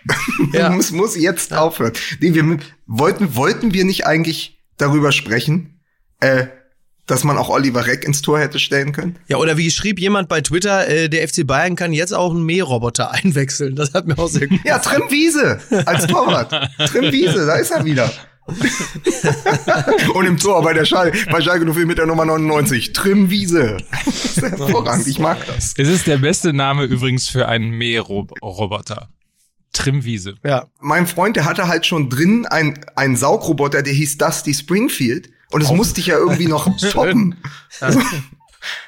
[0.53, 1.93] Das muss, muss jetzt aufhören.
[2.21, 5.74] Nee, wir wollten, wollten wir nicht eigentlich darüber sprechen,
[6.21, 6.47] äh,
[7.07, 9.19] dass man auch Oliver Reck ins Tor hätte stellen können?
[9.29, 12.45] Ja, oder wie schrieb jemand bei Twitter, äh, der FC Bayern kann jetzt auch einen
[12.45, 13.77] Mähroboter einwechseln.
[13.77, 16.51] Das hat mir auch sehr gut Ja, Trim Wiese als Torwart.
[16.89, 18.11] Trim Wiese, da ist er wieder.
[20.15, 22.93] Und im Tor bei der Schal bei Schalke 04 mit der Nummer 99.
[22.93, 23.79] Trim Wiese.
[24.05, 25.73] Das ist hervorragend, ich mag das.
[25.79, 29.09] Es ist der beste Name übrigens für einen Mähroboter.
[29.73, 30.37] Trimwiese.
[30.45, 30.69] Ja.
[30.81, 35.31] Mein Freund, der hatte halt schon drin einen, einen Saugroboter, der hieß Dusty Springfield.
[35.55, 37.37] Und das musste ich ja irgendwie noch toppen.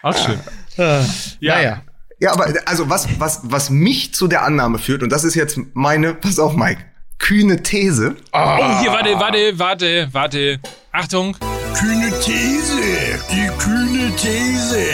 [0.03, 0.41] Auch schön.
[0.77, 1.05] Ja.
[1.55, 1.83] Naja.
[2.19, 5.61] Ja, aber also was, was, was mich zu der Annahme führt, und das ist jetzt
[5.75, 6.81] meine, pass auf, Mike,
[7.19, 8.17] kühne These.
[8.33, 10.61] Oh, hier, warte, warte, warte, warte.
[10.91, 11.37] Achtung.
[11.79, 13.21] Kühne These.
[13.31, 14.87] Die kühne These.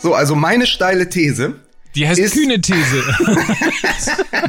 [0.00, 1.60] So, also meine steile These.
[1.98, 3.02] Die heißt Ist- kühne These.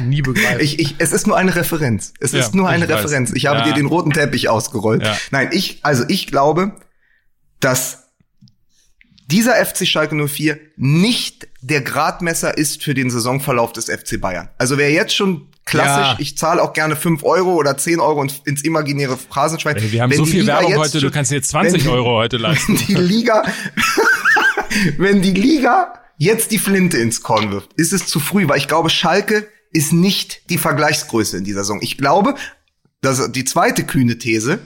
[0.02, 0.60] Nie begreifen.
[0.60, 2.12] Ich, ich, es ist nur eine Referenz.
[2.20, 3.04] Es Ja, ist nur eine ich weiß.
[3.04, 3.32] Referenz.
[3.34, 3.64] Ich habe Ja.
[3.66, 5.02] dir den roten Teppich ausgerollt.
[5.02, 5.16] Ja.
[5.30, 6.72] Nein, ich, also ich glaube,
[7.60, 8.04] dass
[9.26, 14.48] dieser FC Schalke 04 nicht der Gradmesser ist für den Saisonverlauf des FC Bayern.
[14.58, 16.16] Also wer jetzt schon klassisch, Ja.
[16.18, 19.76] ich zahle auch gerne 5 Euro oder 10 Euro und ins imaginäre Phrasenschwein.
[19.76, 21.88] Ey, wir haben Wenn so viel Liga Werbung heute, du kannst dir 20 wenn die-
[21.88, 22.76] Euro heute leisten.
[22.78, 23.42] Wenn die Liga,
[24.98, 28.68] wenn die Liga jetzt die Flinte ins Korn wirft, ist es zu früh, weil ich
[28.68, 31.80] glaube, Schalke ist nicht die Vergleichsgröße in dieser Saison.
[31.80, 32.34] Ich glaube,
[33.00, 34.60] dass die zweite kühne These,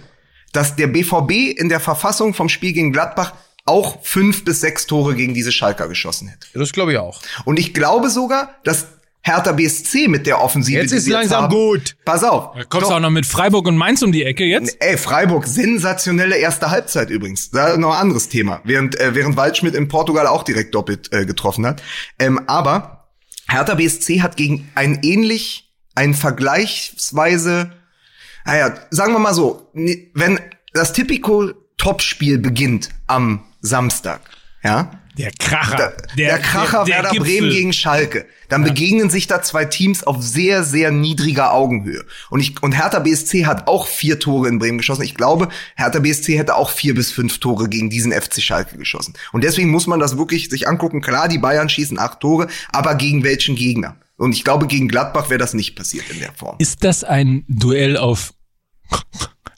[0.53, 3.35] dass der BVB in der Verfassung vom Spiel gegen Gladbach
[3.67, 6.49] auch fünf bis sechs Tore gegen diese Schalker geschossen hätte.
[6.55, 7.23] Das glaube ich auch.
[7.45, 8.89] Und ich glaube sogar, dass
[9.27, 10.81] Hertha BSC mit der Offensive.
[10.81, 11.97] Jetzt ist langsam haben, gut.
[12.05, 12.55] Pass auf.
[12.55, 14.77] Da kommst du auch noch mit Freiburg und Mainz um die Ecke jetzt?
[14.81, 17.51] Ey, Freiburg, sensationelle erste Halbzeit übrigens.
[17.51, 18.61] Da noch ein anderes Thema.
[18.65, 21.83] Während, äh, während Waldschmidt in Portugal auch direkt doppelt äh, getroffen hat.
[22.19, 23.09] Ähm, aber
[23.49, 27.73] Hertha BSC hat gegen ein ähnlich, ein vergleichsweise,
[28.45, 30.39] naja, sagen wir mal so, wenn
[30.75, 34.21] das Tipico Topspiel beginnt am Samstag,
[34.63, 35.77] ja, Der Kracher.
[35.77, 37.39] da, der, Kracher der Werder Gipfel.
[37.39, 38.27] Bremen gegen Schalke.
[38.49, 42.05] Dann begegnen sich da zwei Teams auf sehr, sehr niedriger Augenhöhe.
[42.31, 45.03] Und ich, und Hertha BSC hat auch vier Tore in Bremen geschossen.
[45.03, 49.15] Ich glaube, Hertha BSC hätte auch vier bis fünf Tore gegen diesen FC Schalke geschossen.
[49.33, 51.01] Und deswegen muss man das wirklich sich angucken.
[51.01, 53.97] Klar, die Bayern schießen acht Tore, aber gegen welchen Gegner?
[54.17, 56.57] Und ich glaube, gegen Gladbach wäre das nicht passiert in der Form.
[56.59, 58.35] Ist das ein Duell auf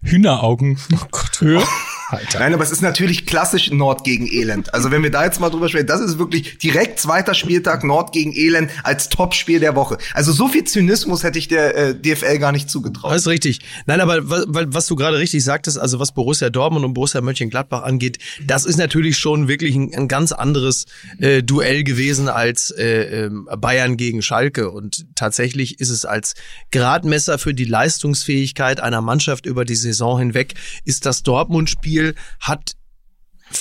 [0.03, 0.79] Hühneraugen?
[0.95, 1.62] Oh Gott, Höhe?
[2.11, 4.73] Nein, aber es ist natürlich klassisch Nord gegen Elend.
[4.73, 8.12] Also wenn wir da jetzt mal drüber sprechen, das ist wirklich direkt zweiter Spieltag Nord
[8.12, 9.99] gegen Elend als Topspiel der Woche.
[10.14, 13.11] Also so viel Zynismus hätte ich der äh, DFL gar nicht zugetraut.
[13.11, 13.61] Das ist richtig.
[13.87, 17.83] Nein, aber was, was du gerade richtig sagtest, also was Borussia Dortmund und Borussia Mönchengladbach
[17.83, 20.87] angeht, das ist natürlich schon wirklich ein, ein ganz anderes
[21.19, 24.71] äh, Duell gewesen als äh, ähm, Bayern gegen Schalke.
[24.71, 26.35] Und tatsächlich ist es als
[26.71, 31.96] Gradmesser für die Leistungsfähigkeit einer Mannschaft über die Saison hinweg, ist das Dortmund-Spiel
[32.41, 32.77] hat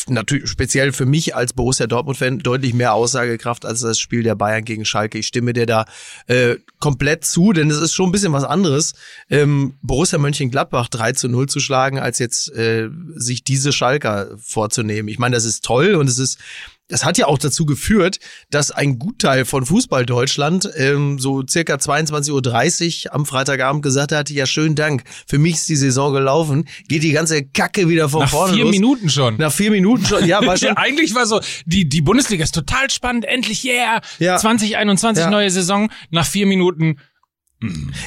[0.08, 4.66] natürlich speziell für mich als Borussia Dortmund-Fan deutlich mehr Aussagekraft als das Spiel der Bayern
[4.66, 5.20] gegen Schalke.
[5.20, 5.86] Ich stimme dir da
[6.28, 8.94] äh, komplett zu, denn es ist schon ein bisschen was anderes,
[9.30, 15.08] ähm, Borussia Mönchengladbach 3 zu 0 zu schlagen, als jetzt äh, sich diese Schalker vorzunehmen.
[15.08, 16.40] Ich meine, das ist toll und es ist
[16.88, 18.20] das hat ja auch dazu geführt,
[18.52, 24.30] dass ein Gutteil von Fußball Deutschland ähm, so circa 22.30 Uhr am Freitagabend gesagt hat,
[24.30, 28.22] ja, schönen Dank, für mich ist die Saison gelaufen, geht die ganze Kacke wieder von
[28.22, 28.72] Nach vorne vier los.
[28.72, 29.38] Minuten schon.
[29.38, 30.70] Nach vier Minuten schon, ja, war schon.
[30.70, 34.38] Ja, eigentlich war so, die, die Bundesliga ist total spannend, endlich, yeah, Ja.
[34.38, 35.30] 2021 Ja.
[35.30, 36.98] neue Saison, nach vier Minuten,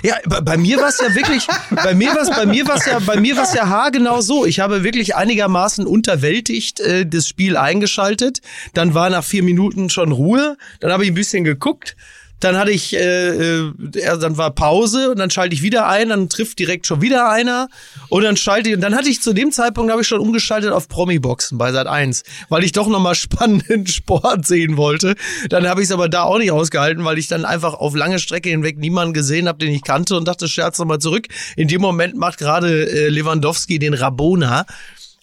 [0.03, 3.21] Ja, bei, mir war es ja wirklich, bei mir war bei mir war's ja, bei
[3.21, 4.45] mir war's ja haargenau so.
[4.47, 8.41] Ich habe wirklich einigermaßen unterwältigt äh, das Spiel eingeschaltet.
[8.75, 10.57] Dann war nach vier Minuten schon Ruhe.
[10.81, 11.97] Dann habe ich ein bisschen geguckt.
[12.41, 13.73] Dann hatte ich, äh, äh,
[14.21, 17.69] dann war Pause und dann schalte ich wieder ein, dann trifft direkt schon wieder einer
[18.09, 20.73] und dann schalte ich, und dann hatte ich zu dem Zeitpunkt, habe ich schon umgeschaltet
[20.73, 25.17] auf Promi-Boxen bei Sat 1, weil ich doch nochmal spannenden Sport sehen wollte.
[25.49, 28.19] Dann habe ich es aber da auch nicht ausgehalten, weil ich dann einfach auf lange
[28.19, 31.27] Strecke hinweg niemanden gesehen habe, den ich kannte und dachte, scherz nochmal zurück.
[31.57, 34.67] In dem Moment macht gerade äh, Lewandowski den Rabona.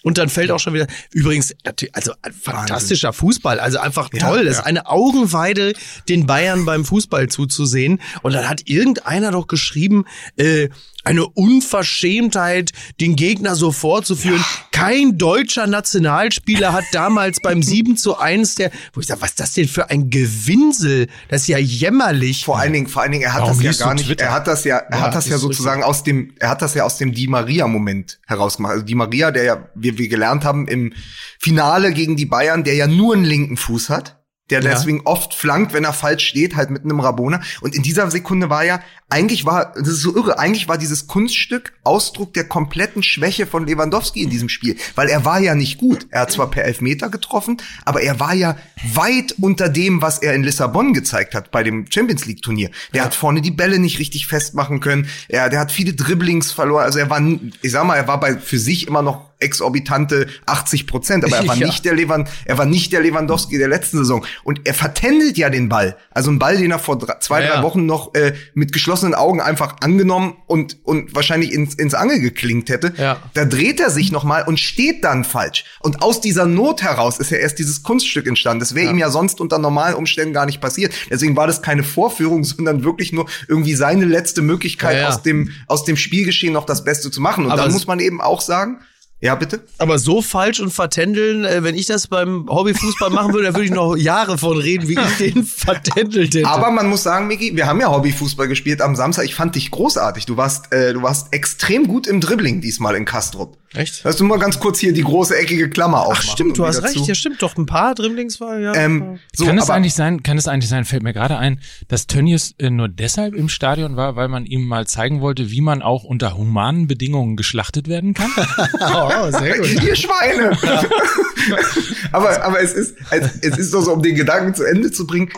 [0.06, 1.56] Und dann fällt auch schon wieder, übrigens,
[1.94, 4.46] also ein fantastischer Fußball, also einfach toll.
[4.46, 5.74] Das ist eine Augenweide,
[6.08, 8.00] den Bayern beim Fußball zuzusehen.
[8.22, 10.06] Und dann hat irgendeiner doch geschrieben,
[10.38, 10.70] äh,
[11.06, 14.44] eine Unverschämtheit, den Gegner so vorzuführen.
[14.72, 19.40] Kein deutscher Nationalspieler hat damals beim 7 zu 1 der, wo ich sage, was ist
[19.40, 21.08] das denn für ein Gewinsel?
[21.30, 22.46] Das ist ja jämmerlich.
[22.46, 24.26] Vor allen Dingen, vor allen Dingen, er hat Warum das ja gar nicht, Twitter?
[24.26, 26.74] er hat das ja, er Ja, hat das ja sozusagen aus dem, er hat das
[26.74, 28.74] ja aus dem Di Maria Moment herausgemacht.
[28.74, 30.94] Also Di Maria, der ja, wie wir gelernt haben im
[31.40, 34.22] Finale gegen die Bayern, der ja nur einen linken Fuß hat.
[34.52, 34.72] Der Ja.
[34.72, 37.42] deswegen oft flankt, wenn er falsch steht, halt mit einem Rabona.
[37.62, 38.80] Und in dieser Sekunde war ja,
[39.10, 43.66] eigentlich war, das ist so irre, eigentlich war dieses Kunststück Ausdruck der kompletten Schwäche von
[43.66, 44.78] Lewandowski in diesem Spiel.
[44.96, 46.08] Weil er war ja nicht gut.
[46.12, 48.58] Er hat zwar per Elfmeter getroffen, aber er war ja
[48.94, 52.70] weit unter dem, was er in Lissabon gezeigt hat bei dem Champions League Turnier.
[52.94, 55.08] Der hat vorne die Bälle nicht richtig festmachen können.
[55.28, 56.84] Er, der hat viele Dribblings verloren.
[56.84, 57.22] Also er war,
[57.62, 61.48] ich sag mal, er war bei für sich immer noch exorbitante 80 Prozent, aber er
[61.48, 61.68] war Ja.
[61.68, 64.26] nicht der Levan, er war nicht der Lewandowski der letzten Saison.
[64.44, 65.98] Und er vertändelt ja den Ball.
[66.12, 67.64] Also ein Ball, den er vor drei, zwei, Ja, drei ja.
[67.64, 72.70] Wochen noch äh, mit geschlossenen Augen einfach angenommen und, und wahrscheinlich ins, ins Angel geklingt
[72.70, 72.94] hätte.
[72.98, 73.18] Ja.
[73.34, 75.66] Da dreht er sich nochmal und steht dann falsch.
[75.80, 78.60] Und aus dieser Not heraus ist ja erst dieses Kunststück entstanden.
[78.60, 80.94] Das wäre ihm ja sonst unter normalen Umständen gar nicht passiert.
[81.10, 85.08] Deswegen war das keine Vorführung, sondern wirklich nur irgendwie seine letzte Möglichkeit, Ja, ja.
[85.10, 87.46] aus dem, aus dem Spielgeschehen noch das Beste zu machen.
[87.46, 88.80] Und Aber dann es- muss man eben auch sagen,
[89.22, 89.64] ja, bitte?
[89.78, 93.66] Aber so falsch und vertändeln, äh, wenn ich das beim Hobbyfußball machen würde, da würde
[93.66, 96.48] ich noch Jahre von reden, wie ich den vertändelt hätte.
[96.48, 99.24] Aber man muss sagen, Miki, wir haben ja Hobbyfußball gespielt am Samstag.
[99.26, 100.26] Ich fand dich großartig.
[100.26, 103.58] Du warst, äh, du warst extrem gut im Dribbling diesmal in Kastrup.
[103.74, 104.02] Echt?
[104.04, 106.24] Lass du mal ganz kurz hier die große eckige Klammer aufmachen.
[106.28, 108.74] Ach stimmt, du hast wieder recht, ja stimmt, doch ein paar Dribblings war, ja.
[108.74, 112.08] Ähm, so, kann es eigentlich sein, kann es eigentlich sein, fällt mir gerade ein, dass
[112.08, 115.82] Tönnies äh, nur deshalb im Stadion war, weil man ihm mal zeigen wollte, wie man
[115.82, 118.32] auch unter humanen Bedingungen geschlachtet werden kann?
[119.08, 119.84] oh, sehr gut.
[119.84, 120.58] Ihr Schweine!
[122.12, 125.30] aber, aber es ist, es ist doch so, um den Gedanken zu Ende zu bringen,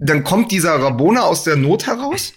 [0.00, 2.34] dann kommt dieser Rabona aus der Not heraus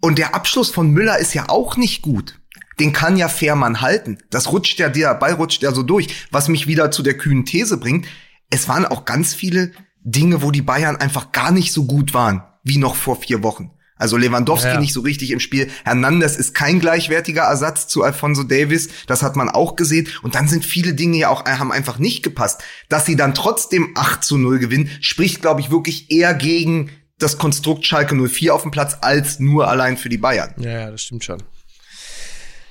[0.00, 2.40] und der Abschluss von Müller ist ja auch nicht gut.
[2.78, 4.18] Den kann ja Fährmann halten.
[4.30, 6.08] Das rutscht ja, der Ball rutscht ja so durch.
[6.30, 8.06] Was mich wieder zu der kühnen These bringt,
[8.48, 12.42] es waren auch ganz viele Dinge, wo die Bayern einfach gar nicht so gut waren,
[12.64, 13.70] wie noch vor vier Wochen.
[14.00, 14.80] Also Lewandowski ja.
[14.80, 15.70] nicht so richtig im Spiel.
[15.84, 18.88] Hernandez ist kein gleichwertiger Ersatz zu Alfonso Davis.
[19.06, 20.08] Das hat man auch gesehen.
[20.22, 22.62] Und dann sind viele Dinge ja auch, haben einfach nicht gepasst.
[22.88, 27.36] Dass sie dann trotzdem 8 zu 0 gewinnen, spricht, glaube ich, wirklich eher gegen das
[27.36, 30.54] Konstrukt Schalke 04 auf dem Platz als nur allein für die Bayern.
[30.56, 31.42] Ja, ja das stimmt schon.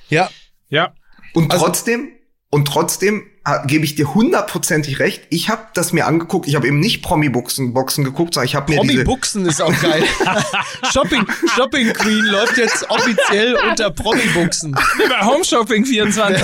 [0.08, 0.28] Ja.
[0.68, 0.92] Ja.
[1.32, 2.08] Und also, trotzdem,
[2.50, 5.22] und trotzdem äh, gebe ich dir hundertprozentig recht.
[5.30, 6.48] Ich habe das mir angeguckt.
[6.48, 10.04] Ich habe eben nicht Promi-Boxen Boxen geguckt, sondern ich habe mir Promi-Boxen ist auch geil.
[10.92, 14.72] Shopping, Shopping Queen läuft jetzt offiziell unter Promi-Boxen.
[14.72, 16.42] Bei Home Shopping 24.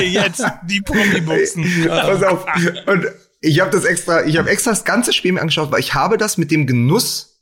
[0.12, 1.86] jetzt die Promi-Boxen.
[1.88, 2.46] Pass auf.
[2.86, 3.06] Und
[3.40, 6.16] ich habe das extra, ich habe extra das ganze Spiel mir angeschaut, weil ich habe
[6.16, 7.40] das mit dem Genuss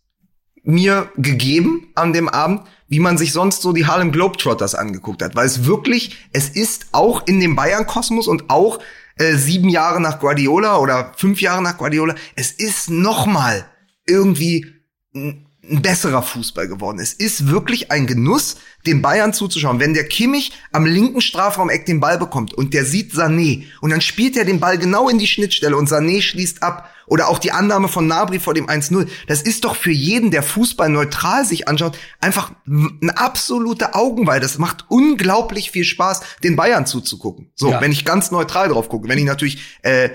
[0.62, 5.34] mir gegeben an dem Abend, wie man sich sonst so die Harlem Globetrotters angeguckt hat,
[5.34, 8.78] weil es wirklich, es ist auch in dem Bayern-Kosmos und auch
[9.18, 13.66] äh, sieben Jahre nach Guardiola oder fünf Jahre nach Guardiola, es ist nochmal
[14.06, 14.66] irgendwie
[15.14, 17.00] ein besserer Fußball geworden.
[17.00, 19.80] Es ist wirklich ein Genuss, den Bayern zuzuschauen.
[19.80, 24.00] Wenn der Kimmich am linken Strafraumeck den Ball bekommt und der sieht Sané und dann
[24.00, 27.52] spielt er den Ball genau in die Schnittstelle und Sané schließt ab oder auch die
[27.52, 29.08] Annahme von Nabri vor dem 1-0.
[29.26, 34.40] Das ist doch für jeden, der Fußball neutral sich anschaut, einfach eine absolute Augenweide.
[34.40, 37.50] Das macht unglaublich viel Spaß, den Bayern zuzugucken.
[37.54, 37.80] So, ja.
[37.80, 39.08] wenn ich ganz neutral drauf gucke.
[39.08, 40.10] Wenn ich natürlich äh,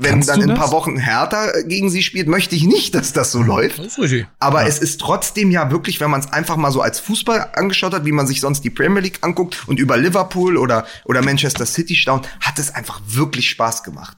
[0.00, 2.94] wenn Kannst dann in ein paar Wochen Hertha äh, gegen sie spielt, möchte ich nicht,
[2.94, 3.78] dass das so läuft.
[3.78, 3.98] Das.
[4.38, 4.68] Aber ja.
[4.68, 8.04] es ist trotzdem ja wirklich, wenn man es einfach mal so als Fußball angeschaut hat,
[8.04, 11.96] wie man sich sonst die Premier League anguckt und über Liverpool oder, oder Manchester City
[11.96, 14.16] staunt, hat es einfach wirklich Spaß gemacht.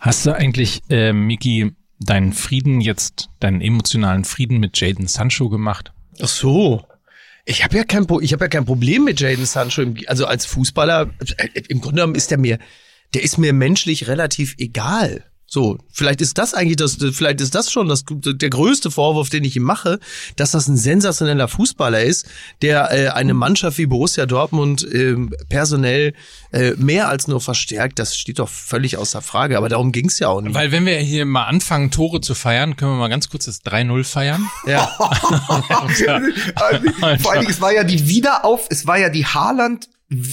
[0.00, 5.92] Hast du eigentlich, äh, Miki, deinen Frieden jetzt, deinen emotionalen Frieden mit Jaden Sancho gemacht?
[6.20, 6.84] Ach so.
[7.44, 9.82] Ich habe ja kein, ich habe ja kein Problem mit Jaden Sancho.
[10.06, 12.58] Also als Fußballer, äh, im Grunde genommen ist er mir
[13.14, 15.24] der ist mir menschlich relativ egal.
[15.52, 19.42] So, vielleicht ist das eigentlich das, vielleicht ist das schon das, der größte Vorwurf, den
[19.42, 19.98] ich ihm mache,
[20.36, 22.28] dass das ein sensationeller Fußballer ist,
[22.62, 25.16] der äh, eine Mannschaft wie Borussia Dortmund äh,
[25.48, 26.14] personell
[26.52, 27.98] äh, mehr als nur verstärkt.
[27.98, 30.54] Das steht doch völlig außer Frage, aber darum ging's ja auch nicht.
[30.54, 33.64] Weil wenn wir hier mal anfangen, Tore zu feiern, können wir mal ganz kurz das
[33.64, 34.48] 3-0 feiern.
[34.66, 34.86] Ja.
[37.18, 39.88] Vor allen Dingen, es war ja die Wiederauf, es war ja die Haaland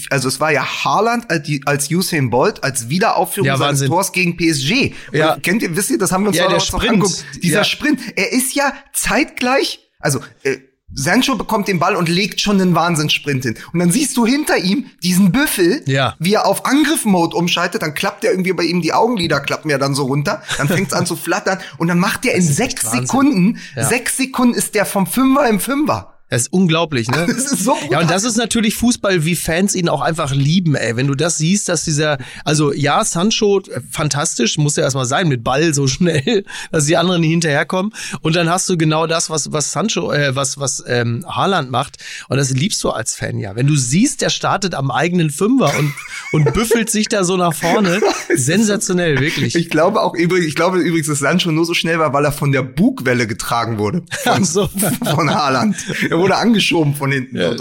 [0.10, 4.36] also es war ja Haaland als, als Usain Bolt als Wiederaufführung ja, seines Tors gegen
[4.36, 4.94] PSG.
[5.12, 5.38] Ja.
[5.38, 7.26] kennt ihr, wisst ihr, das haben wir uns ja, auch angeguckt.
[7.44, 7.64] Dieser ja.
[7.64, 10.58] Sprint, er ist ja zeitgleich, also äh,
[10.94, 13.56] Sancho bekommt den Ball und legt schon einen Wahnsinnssprint hin.
[13.74, 16.16] Und dann siehst du hinter ihm diesen Büffel, ja.
[16.18, 17.82] wie er auf Angriff-Mode umschaltet.
[17.82, 20.42] Dann klappt er irgendwie bei ihm die Augenlider, klappen ja dann so runter.
[20.58, 21.60] Dann fängt es an zu flattern.
[21.78, 26.17] Und dann macht er in sechs Sekunden, sechs Sekunden ist der vom Fünfer im Fünfer.
[26.30, 27.26] Das ist unglaublich, ne?
[27.38, 27.92] Das ist so gut.
[27.92, 30.96] Ja, und das ist natürlich Fußball, wie Fans ihn auch einfach lieben, ey.
[30.96, 35.28] Wenn du das siehst, dass dieser, also ja, Sancho, äh, fantastisch, muss ja erstmal sein,
[35.28, 37.94] mit Ball so schnell, dass die anderen hinterherkommen.
[38.22, 41.98] Und dann hast du genau das, was, was Sancho, äh, was, was ähm, Haaland macht.
[42.28, 43.56] Und das liebst du als Fan ja.
[43.56, 45.94] Wenn du siehst, der startet am eigenen Fünfer und,
[46.34, 48.02] und büffelt sich da so nach vorne.
[48.36, 49.56] Sensationell, wirklich.
[49.56, 52.32] Ich glaube auch übrigens, ich glaube übrigens, dass Sancho nur so schnell war, weil er
[52.32, 54.04] von der Bugwelle getragen wurde.
[54.24, 54.70] Von, so.
[55.04, 55.78] von Haaland.
[56.18, 57.38] Er wurde angeschoben von hinten.
[57.38, 57.54] Ja.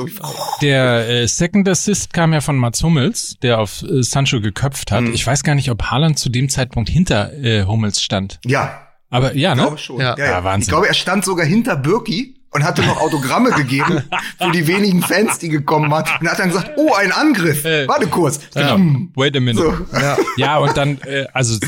[0.62, 5.02] Der äh, Second Assist kam ja von Mats Hummels, der auf äh, Sancho geköpft hat.
[5.02, 5.14] Mhm.
[5.14, 8.40] Ich weiß gar nicht, ob Haaland zu dem Zeitpunkt hinter äh, Hummels stand.
[8.44, 8.82] Ja.
[9.10, 9.62] Aber ja, ich ne?
[9.62, 10.00] Glaube schon.
[10.00, 10.16] Ja.
[10.18, 10.44] Ja, ja.
[10.44, 10.62] Wahnsinn.
[10.62, 14.02] Ich glaube, er stand sogar hinter Birki und hatte noch Autogramme gegeben
[14.38, 16.04] für die wenigen Fans, die gekommen waren.
[16.20, 17.64] Und hat dann gesagt, oh, ein Angriff.
[17.64, 18.40] Äh, Warte kurz.
[18.54, 18.78] Ja,
[19.14, 19.86] wait a minute.
[19.90, 19.98] So.
[19.98, 20.16] Ja.
[20.36, 21.58] ja, und dann, äh, also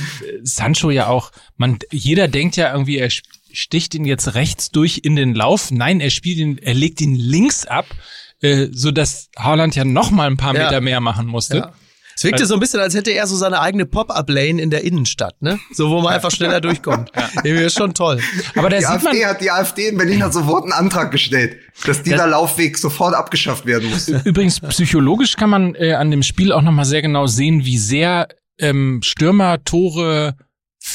[0.42, 3.10] Sancho ja auch, man, jeder denkt ja irgendwie, er
[3.52, 5.70] sticht ihn jetzt rechts durch in den Lauf.
[5.70, 7.86] Nein, er spielt ihn, er legt ihn links ab,
[8.40, 10.80] äh, so dass Haaland ja noch mal ein paar Meter ja.
[10.80, 11.56] mehr machen musste.
[11.58, 11.72] Ja.
[12.18, 15.40] Es wirkte so ein bisschen, als hätte er so seine eigene Pop-Up-Lane in der Innenstadt,
[15.40, 15.60] ne?
[15.72, 17.12] So, wo man einfach schneller durchkommt.
[17.14, 17.28] Ja.
[17.44, 18.20] Irgendwie ist schon toll.
[18.56, 22.02] Aber der die AfD hat die AfD in Berlin hat sofort einen Antrag gestellt, dass
[22.02, 24.08] dieser Laufweg sofort abgeschafft werden muss.
[24.08, 28.26] Übrigens, psychologisch kann man äh, an dem Spiel auch nochmal sehr genau sehen, wie sehr
[28.58, 30.34] ähm, Stürmer Tore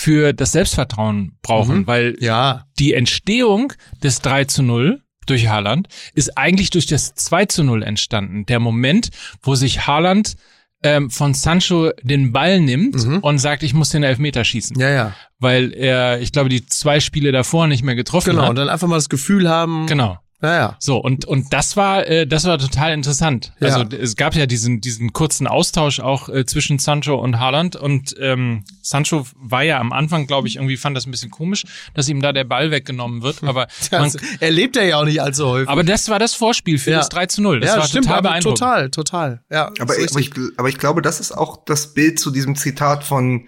[0.03, 1.87] für das Selbstvertrauen brauchen, mhm.
[1.87, 2.65] weil ja.
[2.77, 3.71] die Entstehung
[4.03, 8.45] des 3 zu 0 durch Haaland ist eigentlich durch das 2 zu 0 entstanden.
[8.45, 9.11] Der Moment,
[9.41, 10.35] wo sich Haaland
[10.83, 13.19] ähm, von Sancho den Ball nimmt mhm.
[13.19, 14.77] und sagt, ich muss den Elfmeter schießen.
[14.77, 15.15] Ja, ja.
[15.39, 18.49] Weil er, ich glaube, die zwei Spiele davor nicht mehr getroffen genau, hat.
[18.49, 19.87] Genau, und dann einfach mal das Gefühl haben.
[19.87, 20.17] Genau.
[20.43, 20.75] Naja.
[20.77, 23.53] So, und, und das war, äh, das war total interessant.
[23.61, 23.69] Ja.
[23.69, 28.13] Also es gab ja diesen, diesen kurzen Austausch auch äh, zwischen Sancho und Haaland und
[28.19, 32.09] ähm, Sancho war ja am Anfang, glaube ich, irgendwie fand das ein bisschen komisch, dass
[32.09, 35.47] ihm da der Ball weggenommen wird, aber man, Das erlebt er ja auch nicht allzu
[35.47, 35.69] häufig.
[35.69, 36.97] aber das war das Vorspiel für Ja.
[36.97, 37.61] das 3 zu 0.
[37.61, 38.59] Das ja, war stimmt, total beeindruckend.
[38.59, 39.41] total, total.
[39.49, 43.05] Ja, Aber, aber, ich, aber ich glaube, das ist auch das Bild zu diesem Zitat
[43.05, 43.47] von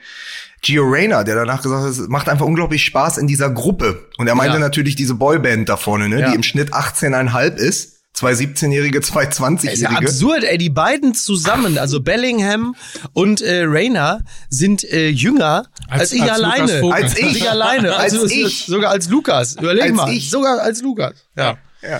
[0.62, 4.08] Gio Reyna, der danach gesagt hat, es macht einfach unglaublich Spaß in dieser Gruppe.
[4.18, 4.60] Und er meinte Ja.
[4.60, 6.30] natürlich diese Boyband da vorne, ne, Ja.
[6.30, 7.94] die im Schnitt 18,5 ist.
[8.14, 9.98] Zwei 17-Jährige, zwei ist ja 20-Jährige.
[9.98, 10.58] absurd, ey.
[10.58, 12.74] Die beiden zusammen, also Bellingham
[13.12, 16.94] und äh, Rayner, sind äh, jünger als, Als- ich als alleine.
[16.94, 17.36] Als ich.
[17.36, 17.94] ich alleine.
[17.98, 18.66] Als Also, ich.
[18.68, 19.58] Sogar als Lukas.
[19.58, 20.14] Überleg Als mal.
[20.14, 20.30] ich.
[20.30, 21.14] Sogar als Lukas.
[21.36, 21.58] Ja.
[21.82, 22.00] Ja.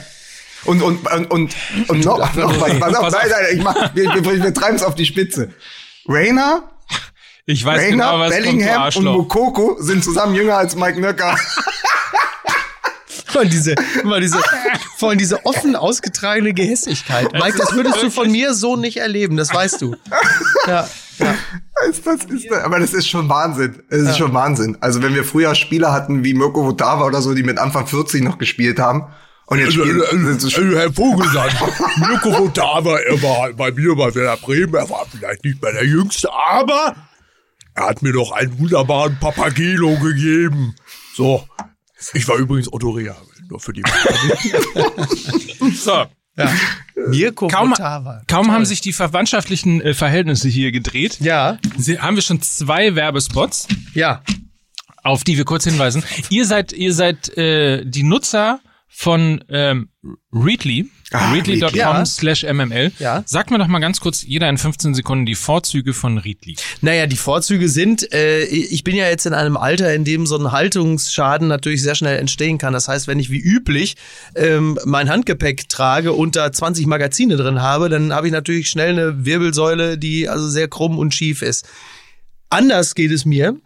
[0.64, 1.56] Und, und, und, und,
[1.90, 2.80] und noch, noch was.
[2.80, 5.50] Pass auf, nein, nein, ich mach, wir, wir, wir treiben es auf die Spitze.
[6.08, 6.72] Rayner,
[7.48, 9.18] Ich weiß genau, was kommt, du Bellingham und Arschloch.
[9.18, 11.36] Mokoko sind zusammen jünger als Mike Nöcker.
[13.36, 14.40] Mal diese, mal diese,
[14.98, 17.34] vor allem diese offen ausgetragene Gehässigkeit.
[17.34, 19.96] Mike, das würdest du von mir so nicht erleben, das weißt du.
[20.68, 20.88] Ja.
[21.20, 21.36] ja.
[21.86, 23.84] Das, das ist, aber das ist schon Wahnsinn.
[23.90, 24.78] Es ist schon Wahnsinn.
[24.80, 28.24] Also wenn wir früher Spieler hatten wie Mirko Votava oder so, die mit Anfang 40
[28.24, 29.06] noch gespielt haben.
[29.48, 31.50] Und jetzt spielen, sind sie Also, Herr Vogelsang,
[31.98, 35.86] Mirko Votava, er war bei mir bei Werder Bremen, er war vielleicht nicht mehr der
[35.86, 36.96] Jüngste, aber
[37.76, 40.76] er hat mir doch einen wunderbaren Papagelo gegeben.
[41.16, 41.46] So,
[42.14, 43.84] ich war übrigens Otto Rehagel, nur für die
[45.76, 46.06] So.
[47.08, 48.22] Mirko Kaum, Votava.
[48.28, 52.96] kaum haben sich die verwandtschaftlichen äh, Verhältnisse hier gedreht, Ja, Sie, haben wir schon zwei
[52.96, 54.22] Werbespots, ja.
[55.04, 56.04] auf die wir kurz hinweisen.
[56.30, 59.90] Ihr seid, ihr seid äh, die Nutzer von ähm,
[60.32, 62.06] Readly, Ah, readly.com Ja.
[62.06, 62.92] slash mml.
[63.00, 63.24] Ja.
[63.26, 66.56] Sagt mir doch mal ganz kurz, jeder in 15 Sekunden, die Vorzüge von Readly.
[66.82, 70.38] Naja, die Vorzüge sind, äh, ich bin ja jetzt in einem Alter, in dem so
[70.38, 72.74] ein Haltungsschaden natürlich sehr schnell entstehen kann.
[72.74, 73.96] Das heißt, wenn ich wie üblich
[74.36, 78.92] ähm, mein Handgepäck trage und da 20 Magazine drin habe, dann habe ich natürlich schnell
[78.92, 81.68] eine Wirbelsäule, die also sehr krumm und schief ist.
[82.50, 83.58] Anders geht es mir,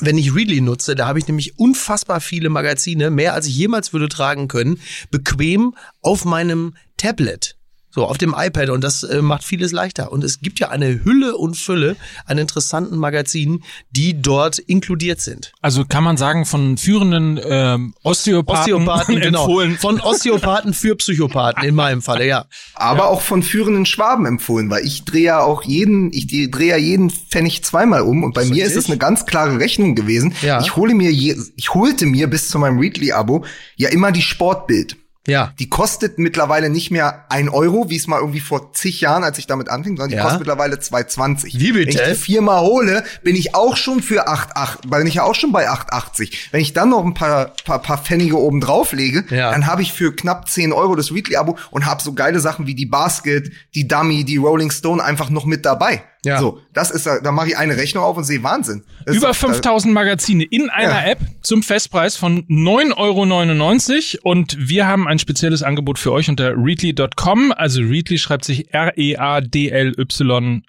[0.00, 3.92] wenn ich Readly nutze, da habe ich nämlich unfassbar viele Magazine, mehr als ich jemals
[3.92, 7.57] würde tragen können, bequem auf meinem Tablet.
[7.90, 10.12] So, auf dem iPad und das äh, macht vieles leichter.
[10.12, 11.96] Und es gibt ja eine Hülle und Fülle
[12.26, 15.52] an interessanten Magazinen, die dort inkludiert sind.
[15.62, 19.44] Also kann man sagen, von führenden ähm, Osteopathen, Osteopathen, genau.
[19.44, 19.78] empfohlen.
[19.78, 22.44] Von Osteopathen für Psychopathen in meinem Falle, ja.
[22.74, 26.76] aber auch von führenden Schwaben empfohlen, weil ich drehe ja auch jeden, ich drehe ja
[26.76, 30.34] jeden Pfennig zweimal um und bei mir ist es eine ganz klare Rechnung gewesen.
[30.42, 30.60] Ja.
[30.60, 33.44] Ich hole mir, je, ich holte mir bis zu meinem Readly-Abo
[33.76, 34.96] ja immer die Sportbild.
[35.28, 35.52] Ja.
[35.58, 39.38] Die kostet mittlerweile nicht mehr ein Euro, wie es mal irgendwie vor zig Jahren, als
[39.38, 40.22] ich damit anfing, sondern die Ja.
[40.22, 41.58] kostet mittlerweile 2,20.
[41.60, 41.98] Wie bitte?
[41.98, 45.34] Wenn ich die viermal hole, bin ich auch schon für 8,8, bin ich ja auch
[45.34, 46.32] schon bei 8,80.
[46.50, 49.50] Wenn ich dann noch ein paar, paar, paar Pfennige oben drauf lege, Ja.
[49.52, 52.74] dann habe ich für knapp 10 Euro das Weekly-Abo und habe so geile Sachen wie
[52.74, 56.02] die Basket, die Dummy, die Rolling Stone einfach noch mit dabei.
[56.24, 56.40] Ja.
[56.40, 58.84] So, das ist, da mache ich eine Rechnung auf und sehe Wahnsinn.
[59.06, 61.10] Das Über doch- 5000 Magazine in einer Ja.
[61.12, 66.54] App zum Festpreis von 9,99 Euro und wir haben ein spezielles Angebot für euch unter
[66.56, 67.52] readly.com.
[67.52, 70.62] Also Readly schreibt sich R-E-A-D-L-Y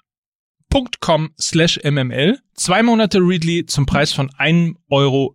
[1.00, 2.38] .com slash mml.
[2.60, 5.34] Zwei Monate Readly zum Preis von 1,99 Euro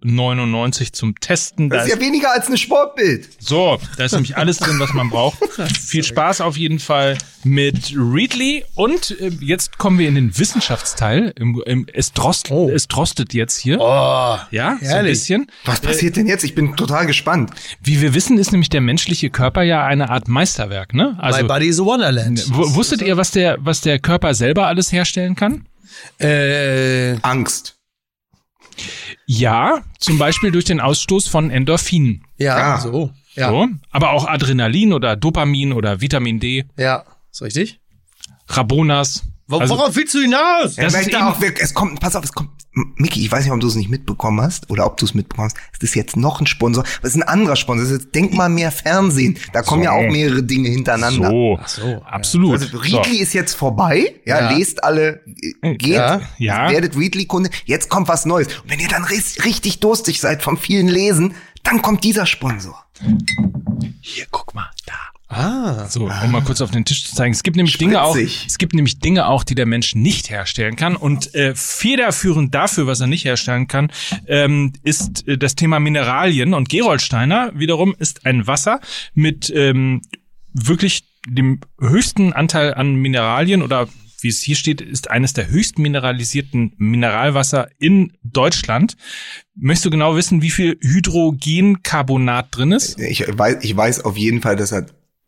[0.91, 1.71] zum Testen.
[1.71, 3.27] Da Das ist ja weniger als eine Sportbild.
[3.39, 5.39] so, da ist nämlich alles drin, was man braucht.
[5.87, 8.63] Viel Spaß auf jeden Fall mit Readly.
[8.75, 11.33] Und äh, jetzt kommen wir in den Wissenschaftsteil.
[11.35, 13.79] Im, im, es, drost, es drostet jetzt hier.
[13.81, 15.13] Oh, Ja, so ein herrlich.
[15.13, 15.47] bisschen.
[15.65, 16.43] Was passiert denn jetzt?
[16.43, 17.49] Ich bin total gespannt.
[17.81, 21.15] Wie wir wissen, ist nämlich der menschliche Körper ja eine Art Meisterwerk, ne?
[21.17, 22.45] My Also Body is a Wonderland.
[22.53, 25.65] wusstet ihr, was der, was der Körper selber alles herstellen kann?
[26.19, 27.77] Äh, Angst.
[29.25, 32.23] Ja, zum Beispiel durch den Ausstoß von Endorphinen.
[32.37, 32.79] ja, Ja.
[32.79, 33.11] so.
[33.35, 37.81] Ja, So, aber auch Adrenalin oder Dopamin oder Vitamin D, ja, ist richtig.
[38.47, 39.23] Rabonas.
[39.47, 40.77] Wo- Also- Worauf willst du hinaus?
[40.77, 42.51] Ja, Das weil ist eben- auch es kommt, pass auf, es kommt,
[42.97, 45.55] Micky, ich weiß nicht, ob du es nicht mitbekommen hast oder ob du es mitbekommst.
[45.73, 47.85] Es ist jetzt noch ein Sponsor, aber es ist ein anderer Sponsor.
[47.85, 49.37] Es ist jetzt, denk mal mehr Fernsehen.
[49.53, 51.29] Da kommen ja auch mehrere Dinge hintereinander.
[51.29, 52.59] So, so, absolut.
[52.61, 54.15] Also Readly ist jetzt vorbei.
[54.25, 54.57] Ja, Ja.
[54.57, 55.21] lest alle,
[55.61, 56.21] äh, geht, Ja.
[56.37, 56.69] Ja.
[56.69, 57.49] werdet Readly-Kunde.
[57.65, 58.47] Jetzt kommt was Neues.
[58.47, 61.33] Und wenn ihr dann richtig durstig seid vom vielen Lesen,
[61.63, 62.85] dann kommt dieser Sponsor.
[64.01, 64.93] Hier, guck mal, da.
[65.35, 67.33] Ah, So, um mal kurz auf den Tisch zu zeigen.
[67.33, 68.45] Es gibt nämlich Dinge auch, Spritzig.
[68.47, 70.95] es gibt nämlich Dinge auch, die der Mensch nicht herstellen kann.
[70.95, 73.91] Und äh, federführend dafür, was er nicht herstellen kann,
[74.27, 76.53] ähm, ist äh, das Thema Mineralien.
[76.53, 78.79] Und Gerolsteiner wiederum ist ein Wasser
[79.13, 80.01] mit ähm,
[80.53, 83.89] wirklich dem höchsten Anteil an Mineralien oder
[84.21, 88.95] wie es hier steht, ist eines der höchst mineralisierten Mineralwasser in Deutschland.
[89.55, 92.99] Möchtest du genau wissen, wie viel Hydrogencarbonat drin ist?
[92.99, 94.87] Ich weiß, ich weiß auf jeden Fall, dass er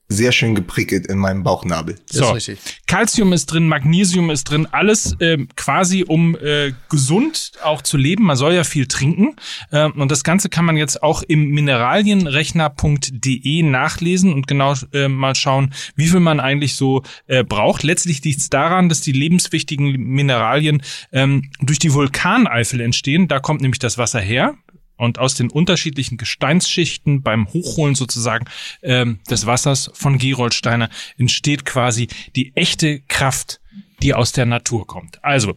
[0.10, 1.96] sehr schön geprickelt in meinem Bauchnabel.
[2.08, 2.60] Das ist richtig.
[2.88, 8.24] Calcium ist drin, Magnesium ist drin, alles ähm, quasi um äh, gesund auch zu leben.
[8.24, 9.36] Man soll ja viel trinken
[9.72, 15.36] ähm, und das Ganze kann man jetzt auch im mineralienrechner.de nachlesen und genau äh, mal
[15.36, 17.84] schauen, wie viel man eigentlich so äh, braucht.
[17.84, 20.82] Letztlich liegt es daran, dass die lebenswichtigen Mineralien
[21.12, 23.28] ähm, durch die Vulkaneifel entstehen.
[23.28, 24.56] Da kommt nämlich das Wasser her.
[24.98, 28.46] Und aus den unterschiedlichen Gesteinsschichten beim Hochholen sozusagen
[28.82, 33.62] ähm, des Wassers von Geroldsteiner entsteht quasi die echte Kraft,
[34.02, 35.24] die aus der Natur kommt.
[35.24, 35.56] Also,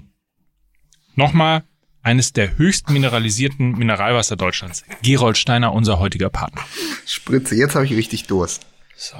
[1.14, 1.64] nochmal
[2.02, 4.84] eines der höchst mineralisierten Mineralwasser Deutschlands.
[5.02, 6.62] Geroldsteiner, unser heutiger Partner.
[7.06, 8.66] Spritze, jetzt habe ich richtig Durst.
[8.96, 9.16] So.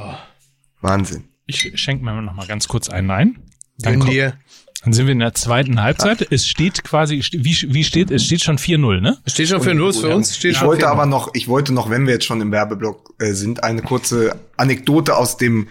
[0.81, 1.25] Wahnsinn.
[1.47, 3.43] Ich schenke mir noch mal ganz kurz einen ein.
[3.79, 4.39] Dann, Gönn dir.
[4.83, 6.27] Dann sind wir in der zweiten Halbzeit.
[6.31, 9.19] Es steht quasi, wie, wie steht, es steht schon 4-0, ne?
[9.27, 10.37] Steht schon für Null für uns.
[10.37, 12.51] Steht Ich schon wollte für aber noch, ich wollte noch, wenn wir jetzt schon im
[12.51, 15.69] Werbeblock äh, sind, eine kurze Anekdote aus dem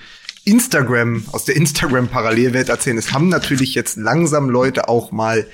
[0.50, 2.98] Instagram, aus der Instagram-Parallelwelt erzählen.
[2.98, 5.46] Es haben natürlich jetzt langsam Leute auch mal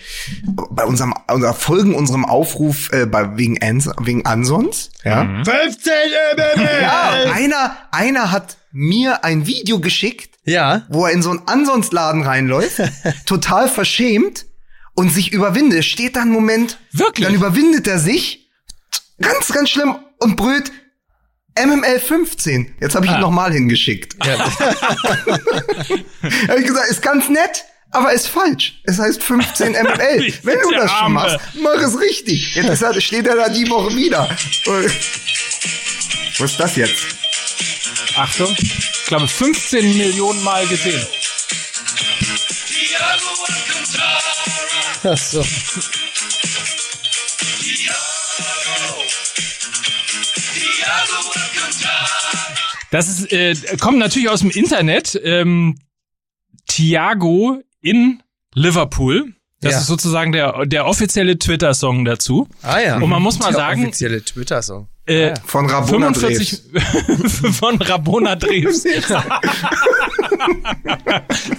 [0.71, 5.25] bei unserem, unser Folgen unserem Aufruf äh, bei, wegen, Ans wegen Ansons, ja.
[5.43, 5.91] 15
[6.37, 6.69] MML!
[6.81, 10.83] Ja, einer, einer hat mir ein Video geschickt, Ja.
[10.89, 12.81] wo er in so einen Ansonsladen reinläuft,
[13.25, 14.45] total verschämt
[14.93, 15.79] und sich überwindet.
[15.79, 17.25] Es steht da einen Moment, Wirklich?
[17.25, 18.49] dann überwindet er sich,
[19.19, 20.71] ganz, ganz schlimm und brüllt
[21.57, 22.75] MML 15.
[22.81, 23.15] Jetzt habe ich Ah.
[23.15, 24.15] ihn nochmal hingeschickt.
[24.25, 24.37] ja.
[26.49, 28.81] Habe ich gesagt, ist ganz nett, aber ist falsch.
[28.83, 30.33] Es heißt 15 MML.
[30.43, 32.55] Wenn du das schon machst, mach es richtig.
[32.55, 34.27] Jetzt steht er da die Woche wieder.
[36.37, 36.95] Was ist das jetzt?
[38.17, 38.53] Achtung.
[38.59, 41.05] Ich glaube, 15 Millionen Mal gesehen.
[45.03, 45.45] Ach so.
[52.91, 55.19] Das ist, äh, kommt natürlich aus dem Internet.
[55.23, 55.77] Ähm,
[56.67, 58.21] Thiago in
[58.53, 59.33] Liverpool.
[59.61, 59.79] Das Ja.
[59.79, 62.47] ist sozusagen der, der offizielle Twitter-Song dazu.
[62.61, 62.97] Ah ja.
[62.97, 64.87] Und man muss mal Der sagen, Offizielle Twitter-Song.
[65.05, 66.61] äh, Von Rabona 45
[67.59, 68.83] von Rabona Dreves.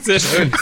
[0.02, 0.52] Sehr schön.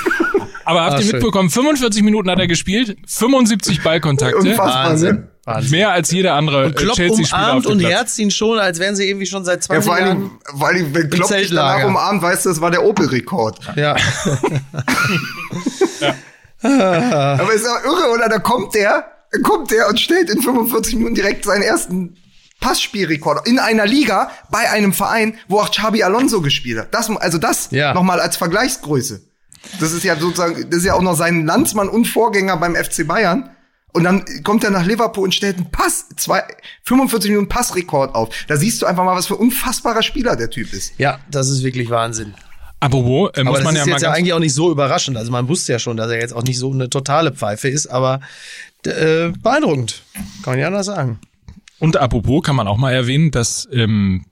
[0.64, 1.12] Aber habt Ah, ihr schön.
[1.12, 4.36] mitbekommen, 45 Minuten hat er gespielt, 75 Ballkontakte.
[4.38, 5.28] Unfassbar, Wahnsinn.
[5.47, 5.70] Wahnsinn.
[5.72, 9.07] Mehr als jeder andere Und Klopp Chelsea-Spieler umarmt und herzt ihn schon, als wären sie
[9.09, 10.30] irgendwie schon seit Ja, 20 vor allen Jahren.
[10.59, 13.61] Vor Dingen wenn Klopp dich danach umarmt, weißt du, das war der Opel-Rekord.
[13.76, 13.95] Ja.
[16.62, 18.28] Aber ist ja irre, oder?
[18.28, 22.16] Da kommt der, da kommt der und stellt in 45 Minuten direkt seinen ersten
[22.61, 26.95] Passspielrekord in einer Liga bei einem Verein, wo auch Xabi Alonso gespielt hat.
[26.95, 27.92] Das, also das Ja.
[27.92, 29.20] nochmal als Vergleichsgröße.
[29.80, 33.07] Das ist ja sozusagen, das ist ja auch noch sein Landsmann und Vorgänger beim FC
[33.07, 33.51] Bayern.
[33.95, 36.42] Und dann kommt er nach Liverpool und stellt einen Pass, zwei,
[36.82, 38.28] 45 Minuten Passrekord auf.
[38.49, 40.95] Da siehst du einfach mal, was für ein unfassbarer Spieler der Typ ist.
[40.99, 42.34] ja, das ist wirklich Wahnsinn.
[42.80, 44.70] Apropos, äh, Aber muss das man ist ja mal jetzt ja eigentlich auch nicht so
[44.72, 45.16] überraschend.
[45.16, 47.86] Also man wusste ja schon, dass er jetzt auch nicht so eine totale Pfeife ist,
[47.86, 48.20] aber
[48.84, 50.03] äh, beeindruckend.
[50.42, 51.20] Kann man ja anders sagen.
[51.78, 54.26] Und apropos kann man auch mal erwähnen, dass ähm,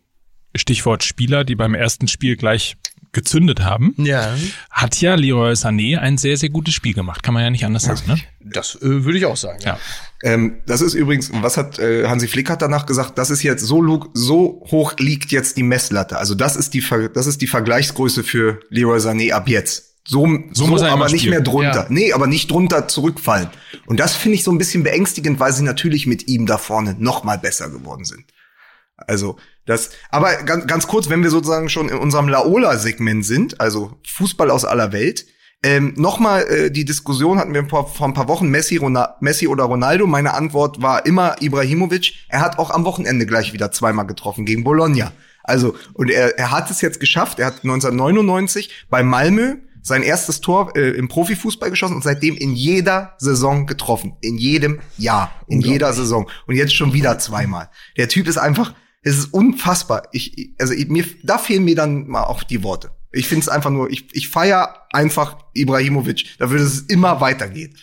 [0.56, 2.76] Stichwort Spieler, die beim ersten Spiel gleich
[3.12, 4.34] gezündet haben, Ja.
[4.70, 7.22] hat ja Leroy Sané ein sehr, sehr gutes Spiel gemacht.
[7.22, 8.18] Kann man ja nicht anders sagen, ne?
[8.40, 9.58] Das äh, würde ich auch sagen.
[9.64, 9.78] Ja.
[10.22, 13.64] Ähm, das ist übrigens, was hat äh, Hansi Flick hat danach gesagt, das ist jetzt
[13.64, 16.16] so, so hoch liegt jetzt die Messlatte.
[16.16, 19.90] Also das ist die, das ist die Vergleichsgröße für Leroy Sané ab jetzt.
[20.04, 21.30] So, so, muss er aber nicht spielen.
[21.34, 21.82] mehr drunter.
[21.82, 21.86] Ja.
[21.88, 23.48] Nee, aber nicht drunter zurückfallen.
[23.86, 26.96] Und das finde ich so ein bisschen beängstigend, weil sie natürlich mit ihm da vorne
[26.98, 28.24] noch mal besser geworden sind.
[29.07, 29.36] Also
[29.66, 34.50] das, aber ganz, ganz kurz, wenn wir sozusagen schon in unserem Laola-Segment sind, also Fußball
[34.50, 35.26] aus aller Welt,
[35.64, 39.46] ähm, Nochmal äh, die Diskussion hatten wir vor, vor ein paar Wochen, Messi, Rona Messi
[39.46, 40.09] oder Ronaldo.
[40.09, 42.14] Meine Antwort war immer Ibrahimovic.
[42.28, 45.12] Er hat auch am Wochenende gleich wieder zweimal getroffen gegen Bologna.
[45.44, 47.38] Also, und er, er hat es jetzt geschafft.
[47.38, 52.55] Er hat 1999 bei Malmö sein erstes Tor äh, im Profifußball geschossen und seitdem in
[52.55, 54.16] jeder Saison getroffen.
[54.20, 55.32] In jedem Jahr.
[55.48, 56.28] In jeder Saison.
[56.46, 57.68] Und jetzt schon wieder zweimal.
[57.96, 60.09] Der Typ ist einfach, es ist unfassbar.
[60.12, 62.92] Ich, also mir, da fehlen mir dann mal auch die Worte.
[63.11, 67.76] Ich finde es einfach nur, ich, ich feier einfach Ibrahimovic dafür, dass es immer weitergeht.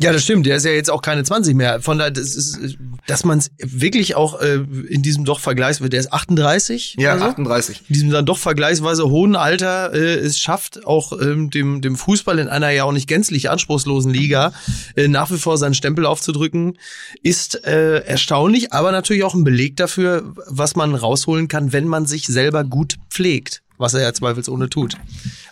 [0.00, 0.46] Ja, das stimmt.
[0.46, 1.80] Der ist ja jetzt auch keine 20 mehr.
[1.80, 6.00] Von daher, das ist, dass man es wirklich auch äh, in diesem doch vergleichsweise, der
[6.00, 6.96] ist 38.
[6.98, 7.30] Ja, oder so?
[7.30, 7.82] 38.
[7.88, 12.38] in diesem dann doch vergleichsweise hohen Alter äh, es schafft, auch ähm, dem, dem Fußball
[12.38, 14.52] in einer ja auch nicht gänzlich anspruchslosen Liga
[14.94, 16.78] äh, nach wie vor seinen Stempel aufzudrücken,
[17.22, 22.06] ist äh, erstaunlich, aber natürlich auch ein Beleg dafür, was man rausholen kann, wenn man
[22.06, 23.62] sich selber gut pflegt.
[23.80, 24.96] was er ja zweifelsohne tut.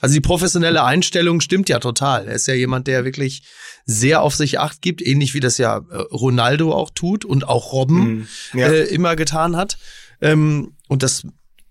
[0.01, 2.27] Also die professionelle Einstellung stimmt ja total.
[2.27, 3.43] Er ist ja jemand, der wirklich
[3.87, 7.73] sehr auf sich acht gibt, ähnlich wie das ja äh, Ronaldo auch tut und auch
[7.73, 8.59] Robben Mhm.
[8.61, 8.67] Ja.
[8.69, 9.79] äh, immer getan hat.
[10.21, 11.25] Ähm, und das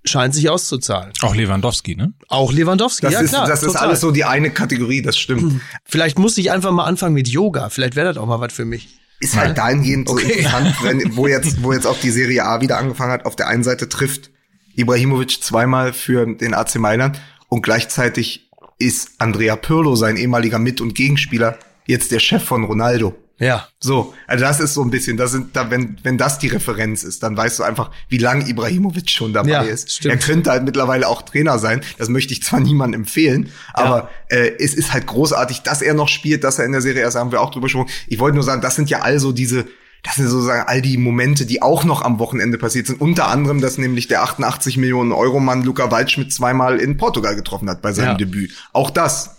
[0.05, 1.11] scheint sich auszuzahlen.
[1.22, 2.13] Auch Lewandowski, ne?
[2.30, 3.47] Auch Lewandowski, Das ja ist, klar.
[3.47, 3.88] das ist total.
[3.89, 5.61] alles so die eine Kategorie, das stimmt.
[5.84, 7.70] Vielleicht muss ich einfach mal anfangen mit Yoga.
[7.70, 8.99] Vielleicht wäre das auch mal was für mich.
[9.20, 10.32] Ist halt dahingehend so Okay.
[10.34, 13.26] interessant, wenn, wo jetzt, wo jetzt auch die Serie A wieder angefangen hat.
[13.26, 14.30] Auf der einen Seite trifft
[14.76, 20.93] Ibrahimovic zweimal für den AC Mailand und gleichzeitig ist Andrea Pirlo, sein ehemaliger Mit- und
[20.95, 21.57] Gegenspieler,
[21.88, 23.16] jetzt der Chef von Ronaldo.
[23.38, 23.68] Ja.
[23.82, 27.04] So, also das ist so ein bisschen, das sind, da, wenn, wenn das die Referenz
[27.04, 29.92] ist, dann weißt du einfach, wie lang Ibrahimovic schon dabei Ja, ist.
[29.92, 30.14] stimmt.
[30.14, 31.82] Er könnte halt mittlerweile auch Trainer sein.
[31.98, 36.08] Das möchte ich zwar niemandem empfehlen, aber äh, es ist halt großartig, dass er noch
[36.08, 37.90] spielt, dass er in der Serie erst haben wir auch drüber gesprochen.
[38.08, 39.66] Ich wollte nur sagen, das sind ja also diese,
[40.04, 43.02] das sind sozusagen all die Momente, die auch noch am Wochenende passiert sind.
[43.02, 47.70] Unter anderem, dass nämlich der 88 Millionen Euro Mann Luca Waldschmidt zweimal in Portugal getroffen
[47.70, 48.14] hat bei seinem Ja.
[48.14, 48.54] Debüt.
[48.72, 49.32] Auch das.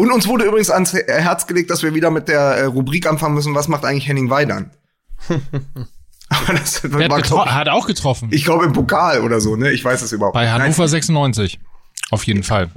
[0.00, 3.34] Und uns wurde übrigens ans Herz gelegt, dass wir wieder mit der äh, Rubrik anfangen
[3.34, 4.70] müssen, was macht eigentlich Henning Weidern?
[5.28, 6.90] Aber das hat,
[7.22, 8.30] glaub hat auch getroffen.
[8.32, 9.72] ich glaube im Pokal oder so, ne?
[9.72, 10.52] Ich weiß es überhaupt bei nicht.
[10.54, 11.60] Hannover 96.
[12.10, 12.70] Auf jeden Fall.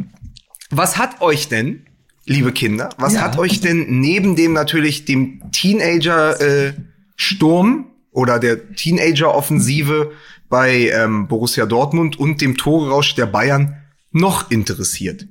[0.69, 1.85] Was hat euch denn,
[2.25, 3.21] liebe Kinder, was Ja.
[3.21, 6.73] hat euch denn neben dem natürlich dem Teenager äh,
[7.15, 10.11] Sturm oder der Teenager Offensive
[10.49, 13.77] bei ähm, Borussia Dortmund und dem Torerausch der Bayern
[14.11, 15.25] noch interessiert?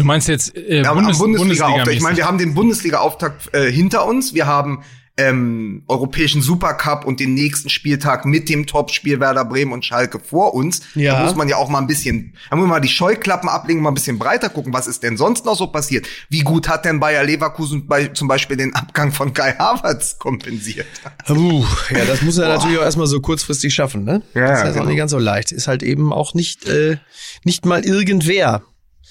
[0.00, 1.84] Du meinst jetzt äh, Ja, Bundes Bundesliga-Auftakt.
[1.84, 4.32] Bundesliga ich meine, wir haben den Bundesliga-Auftakt äh, hinter uns.
[4.32, 4.82] Wir haben
[5.18, 10.54] ähm, europäischen Supercup und den nächsten Spieltag mit dem Topspiel Werder Bremen und Schalke vor
[10.54, 10.80] uns.
[10.94, 11.18] Ja.
[11.18, 13.82] Da muss man ja auch mal ein bisschen, da muss man mal die Scheuklappen ablegen,
[13.82, 16.06] mal ein bisschen breiter gucken, was ist denn sonst noch so passiert?
[16.30, 20.86] Wie gut hat denn Bayer Leverkusen bei, zum Beispiel den Abgang von Kai Havertz kompensiert?
[21.26, 24.22] Puh, ja, das muss er natürlich auch erstmal so kurzfristig schaffen, ne?
[24.32, 24.86] Ja, das ist ja, halt auch genau.
[24.86, 25.52] nicht ganz so leicht.
[25.52, 26.96] Ist halt eben auch nicht, äh,
[27.44, 28.62] nicht mal irgendwer.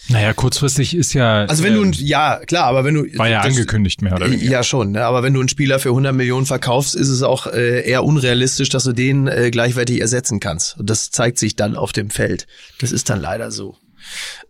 [0.09, 1.45] Naja, kurzfristig ist ja.
[1.45, 3.17] Also wenn du, ähm, ein, ja, klar, aber wenn du.
[3.17, 4.51] war ja das- angekündigt mehr oder weniger.
[4.51, 5.05] Ja, schon, ne?
[5.05, 8.69] aber wenn du einen Spieler für 100 Millionen verkaufst, ist es auch äh, eher unrealistisch,
[8.69, 10.77] dass du den äh, gleichwertig ersetzen kannst.
[10.79, 12.47] Und das zeigt sich dann auf dem Feld.
[12.79, 13.77] Das ist dann leider so.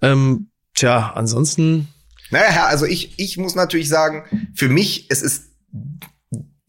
[0.01, 1.87] Ähm, tja, ansonsten,
[2.31, 4.23] Naja, also ich, ich muss natürlich sagen,
[4.55, 5.43] für mich, es ist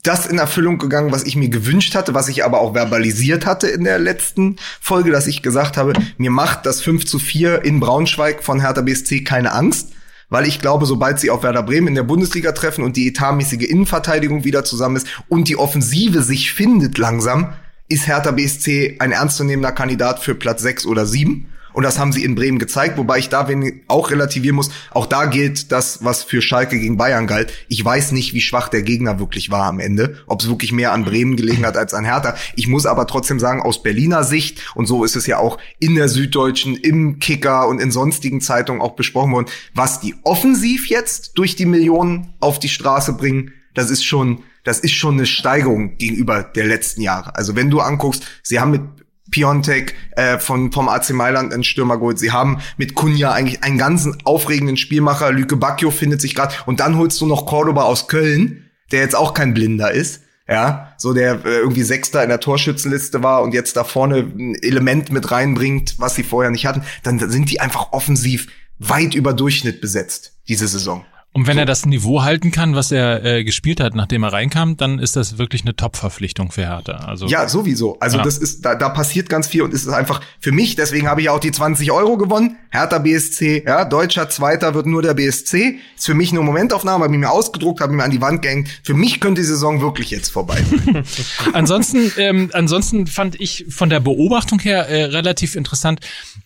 [0.02, 3.68] das in Erfüllung gegangen, was ich mir gewünscht hatte, was ich aber auch verbalisiert hatte
[3.68, 7.80] in der letzten Folge, dass ich gesagt habe, mir macht das 5 zu 4 in
[7.80, 9.90] Braunschweig von Hertha BSC keine Angst,
[10.30, 13.68] weil ich glaube, sobald sie auf Werder Bremen in der Bundesliga treffen und die etatmäßige
[13.68, 17.52] Innenverteidigung wieder zusammen ist und die Offensive sich findet langsam,
[17.88, 21.46] ist Hertha BSC ein ernstzunehmender Kandidat für Platz 6 oder 7.
[21.72, 24.70] Und das haben sie in Bremen gezeigt, wobei ich da wenig auch relativieren muss.
[24.90, 27.52] Auch da gilt das, was für Schalke gegen Bayern galt.
[27.68, 30.18] Ich weiß nicht, wie schwach der Gegner wirklich war am Ende.
[30.26, 32.34] Ob es wirklich mehr an Bremen gelegen hat als an Hertha.
[32.56, 35.94] Ich muss aber trotzdem sagen, aus Berliner Sicht, und so ist es ja auch in
[35.94, 41.38] der Süddeutschen, im Kicker und in sonstigen Zeitungen auch besprochen worden, was die offensiv jetzt
[41.38, 45.96] durch die Millionen auf die Straße bringen, das ist schon, das ist schon eine Steigerung
[45.96, 47.36] gegenüber der letzten Jahre.
[47.36, 48.82] Also wenn du anguckst, sie haben mit
[49.30, 52.18] Piontek äh, von vom AC Mailand einen Stürmer geholt.
[52.18, 55.32] Sie haben mit Kunja eigentlich einen ganzen aufregenden Spielmacher.
[55.32, 59.16] Lüke Bacchio findet sich gerade und dann holst du noch Cordoba aus Köln, der jetzt
[59.16, 60.22] auch kein Blinder ist.
[60.48, 64.56] Ja, so der äh, irgendwie Sechster in der Torschützenliste war und jetzt da vorne ein
[64.56, 68.48] Element mit reinbringt, was sie vorher nicht hatten, dann sind die einfach offensiv
[68.80, 71.04] weit über Durchschnitt besetzt diese Saison.
[71.32, 74.76] Und wenn er das Niveau halten kann, was er äh, gespielt hat, nachdem er reinkam,
[74.76, 76.92] dann ist das wirklich eine Top-Verpflichtung für Hertha.
[77.06, 77.96] Also Ja, sowieso.
[78.00, 78.24] Also Ja.
[78.24, 81.20] das ist, da, da passiert ganz viel und es ist einfach für mich, deswegen habe
[81.20, 82.56] ich auch die 20 Euro gewonnen.
[82.70, 85.78] Hertha BSC, ja, deutscher Zweiter wird nur der BSC.
[85.96, 88.68] Ist für mich eine Momentaufnahme, habe ich mir ausgedruckt, habe mir an die Wand gehängt.
[88.82, 91.04] Für mich könnte die Saison wirklich jetzt vorbei sein.
[91.52, 96.00] ansonsten, ähm, ansonsten fand ich von der Beobachtung her äh, relativ interessant,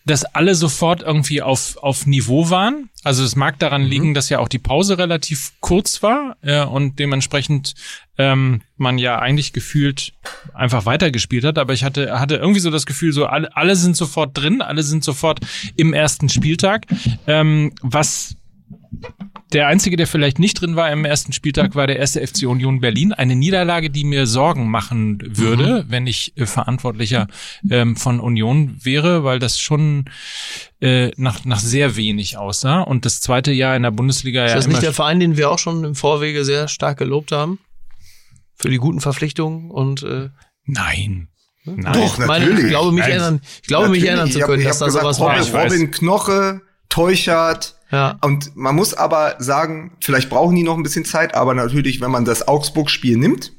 [0.05, 2.89] dass alle sofort irgendwie auf, auf Niveau waren.
[3.03, 6.99] Also es mag daran liegen, dass ja auch die Pause relativ kurz war äh, und
[6.99, 7.73] dementsprechend
[8.17, 10.13] ähm, man ja eigentlich gefühlt
[10.53, 11.57] einfach weitergespielt hat.
[11.57, 14.83] Aber ich hatte, hatte irgendwie so das Gefühl, so alle, alle sind sofort drin, alle
[14.83, 15.39] sind sofort
[15.75, 16.85] im ersten Spieltag.
[17.27, 18.35] Ähm, was
[19.53, 22.81] der einzige, der vielleicht nicht drin war im ersten Spieltag, war der erste FC Union
[22.81, 23.13] Berlin.
[23.13, 27.27] Eine Niederlage, die mir Sorgen machen würde, wenn ich äh, Verantwortlicher
[27.69, 30.05] ähm, von Union wäre, weil das schon
[30.81, 32.81] äh, nach, nach sehr wenig aussah.
[32.81, 35.37] Und das zweite Jahr in der Bundesliga ist ja das immer nicht der Verein, den
[35.37, 37.59] wir auch schon im Vorwege sehr stark gelobt haben?
[38.55, 40.29] Für die guten Verpflichtungen und äh,
[40.65, 41.27] Nein.
[41.65, 41.93] Nein.
[41.93, 42.63] Doch, ich meine, natürlich.
[42.65, 43.11] ich glaube mich Nein.
[43.11, 44.09] erinnern, ich glaube mich Natürlich.
[44.09, 45.41] erinnern zu Ich hab- können, ich dass da sowas Robin, war.
[45.41, 45.73] ich weiß.
[45.73, 47.74] Robin Knoche, Teuchert.
[47.91, 48.17] Ja.
[48.21, 52.11] Und man muss aber sagen, vielleicht brauchen die noch ein bisschen Zeit, aber natürlich, wenn
[52.11, 53.51] man das Augsburg-Spiel nimmt,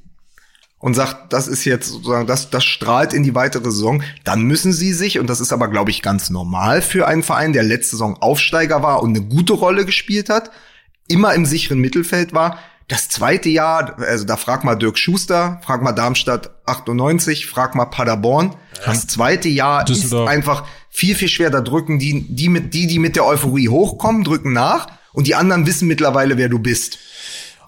[0.79, 4.73] und sagt, das ist jetzt sozusagen, das, das strahlt in die weitere Saison, dann müssen
[4.73, 7.93] sie sich, und das ist aber, glaube ich, ganz normal für einen Verein, der letzte
[7.93, 10.51] Saison Aufsteiger war und eine gute Rolle gespielt hat,
[11.09, 12.59] immer im sicheren Mittelfeld war,
[12.89, 17.87] das zweite Jahr, also da frag mal Dirk Schuster, frag mal Darmstadt 98, frag mal
[17.87, 18.55] Paderborn.
[18.85, 20.29] Das zweite Jahr Düsseldorf.
[20.29, 20.65] ist einfach
[20.97, 21.51] viel, viel schwer.
[21.51, 25.35] Da drücken die, die mit, die, die mit der Euphorie hochkommen, drücken nach und die
[25.35, 26.99] anderen wissen mittlerweile, wer du bist.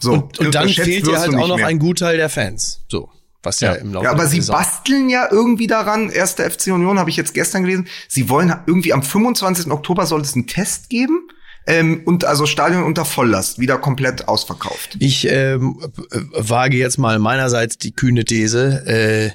[0.00, 1.66] So, Und, und dann unterschätzt fehlt dir halt auch noch mehr.
[1.66, 2.80] ein Gutteil der Fans.
[2.88, 3.10] So,
[3.42, 3.80] was ja, Ja.
[3.80, 6.08] im Laufe Ja, aber sie Saison- basteln ja irgendwie daran.
[6.10, 7.86] Erste FC Union habe ich jetzt gestern gelesen.
[8.08, 9.70] Sie wollen irgendwie am 25.
[9.72, 11.28] Oktober soll es einen Test geben.
[11.66, 14.96] Ähm, und also Stadion unter Volllast, wieder komplett ausverkauft.
[15.00, 15.78] Ich ähm,
[16.12, 19.30] äh, wage jetzt mal meinerseits die kühne These, äh,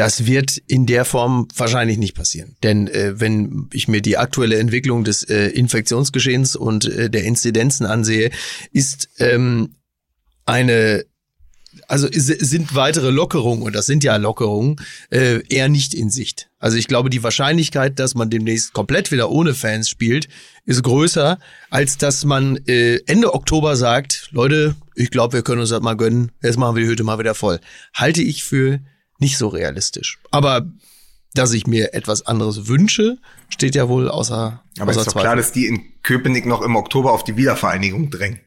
[0.00, 2.56] das wird in der Form wahrscheinlich nicht passieren.
[2.62, 7.84] Denn äh, wenn ich mir die aktuelle Entwicklung des äh, Infektionsgeschehens und äh, der Inzidenzen
[7.84, 8.30] ansehe,
[8.72, 9.74] ist ähm,
[10.46, 11.04] eine
[11.86, 14.76] also sind weitere Lockerungen, und das sind ja Lockerungen,
[15.10, 16.48] äh, eher nicht in Sicht.
[16.58, 20.28] Also ich glaube, die Wahrscheinlichkeit, dass man demnächst komplett wieder ohne Fans spielt,
[20.64, 21.38] ist größer,
[21.68, 25.96] als dass man äh, Ende Oktober sagt, Leute, ich glaube, wir können uns das mal
[25.96, 27.60] gönnen, jetzt machen wir die Hütte mal wieder voll.
[27.94, 28.80] Halte ich für
[29.20, 30.18] nicht so realistisch.
[30.30, 30.66] Aber
[31.34, 33.18] dass ich mir etwas anderes wünsche,
[33.48, 36.74] steht ja wohl außer, Aber außer ist doch klar, dass die in Köpenick noch im
[36.74, 38.40] Oktober auf die Wiedervereinigung drängen.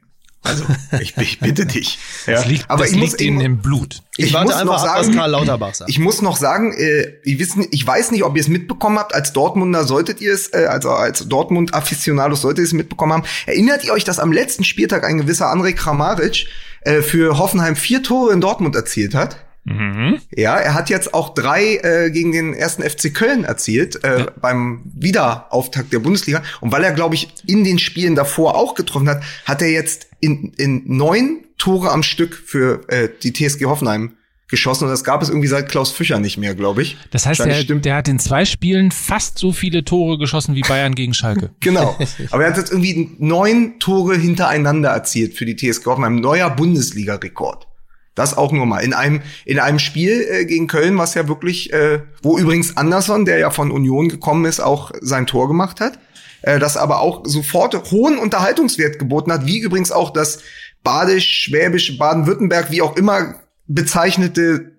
[0.45, 0.65] Also,
[0.99, 1.97] ich, ich bitte dich.
[2.25, 2.33] Ja.
[2.35, 4.01] Das liegt, aber das ich liegt muss, ihnen im Blut.
[4.17, 5.89] Ich, ich warte einfach noch ab, was sagen- Karl Lauterbach sagt.
[5.89, 9.13] ich muss noch sagen, äh, ich, wissen, ich weiß nicht, ob ihr es mitbekommen habt.
[9.15, 13.23] Als Dortmunder solltet ihr es, äh, also als Dortmund-Afficionados solltet ihr es mitbekommen haben.
[13.45, 16.47] Erinnert ihr euch, dass am letzten Spieltag ein gewisser André Kramaric
[16.81, 19.37] äh, für Hoffenheim vier Tore in Dortmund erzielt hat?
[20.35, 24.81] Ja, er hat jetzt auch drei äh, gegen den ersten FC Köln erzielt äh, beim
[24.93, 26.43] Wiederauftakt der Bundesliga.
[26.59, 30.07] Und weil er, glaube ich, in den Spielen davor auch getroffen hat, hat er jetzt
[30.19, 34.17] in, in neun Tore am Stück für äh, die TSG Hoffenheim
[34.49, 34.83] geschossen.
[34.83, 36.97] Und das gab es irgendwie seit Klaus Fischer nicht mehr, glaube ich.
[37.11, 40.93] Das heißt, der, der hat in zwei Spielen fast so viele Tore geschossen wie Bayern
[40.93, 41.51] gegen Schalke.
[41.59, 41.97] Genau.
[42.31, 46.17] Aber er hat jetzt irgendwie neun Tore hintereinander erzielt für die TSG Hoffenheim.
[46.17, 47.67] Neuer Bundesliga-Rekord.
[48.15, 48.79] Das auch nur mal.
[48.79, 53.25] In einem, in einem Spiel äh, gegen Köln, was ja wirklich, äh, wo übrigens Anderson,
[53.25, 55.97] der ja von Union gekommen ist, auch sein Tor gemacht hat.
[56.43, 60.39] Äh, das aber auch sofort hohen Unterhaltungswert geboten hat, wie übrigens auch das
[60.83, 63.35] Badisch, Schwäbisch, Baden-Württemberg, wie auch immer
[63.67, 64.73] bezeichnete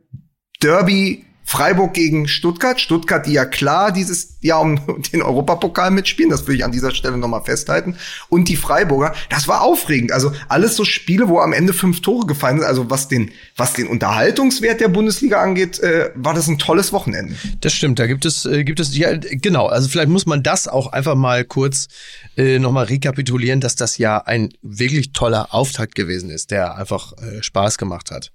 [0.63, 2.81] Derby Freiburg gegen Stuttgart.
[2.81, 4.81] Stuttgart, die ja klar dieses Jahr um
[5.13, 7.97] den Europapokal mitspielen, das will ich an dieser Stelle nochmal festhalten.
[8.29, 10.13] Und die Freiburger, das war aufregend.
[10.13, 12.67] Also alles so Spiele, wo am Ende fünf Tore gefallen sind.
[12.67, 17.35] Also was den, was den Unterhaltungswert der Bundesliga angeht, äh, war das ein tolles Wochenende.
[17.61, 20.69] Das stimmt, da gibt es, äh, gibt es, ja, genau, also vielleicht muss man das
[20.69, 21.89] auch einfach mal kurz
[22.37, 27.43] äh, nochmal rekapitulieren, dass das ja ein wirklich toller Auftakt gewesen ist, der einfach äh,
[27.43, 28.33] Spaß gemacht hat.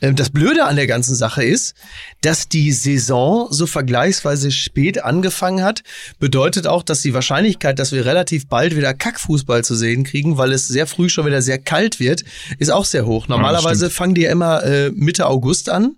[0.00, 1.74] Ähm, das Blöde an der ganzen Sache ist,
[2.22, 5.82] dass die Saison so vergleichsweise spät angefangen hat,
[6.18, 10.52] bedeutet auch, dass die Wahrscheinlichkeit, dass wir relativ bald wieder Kackfußball zu sehen kriegen, weil
[10.52, 12.24] es sehr früh schon wieder sehr kalt wird,
[12.58, 13.28] ist auch sehr hoch.
[13.28, 15.96] Normalerweise fangen die ja immer äh, Mitte August an.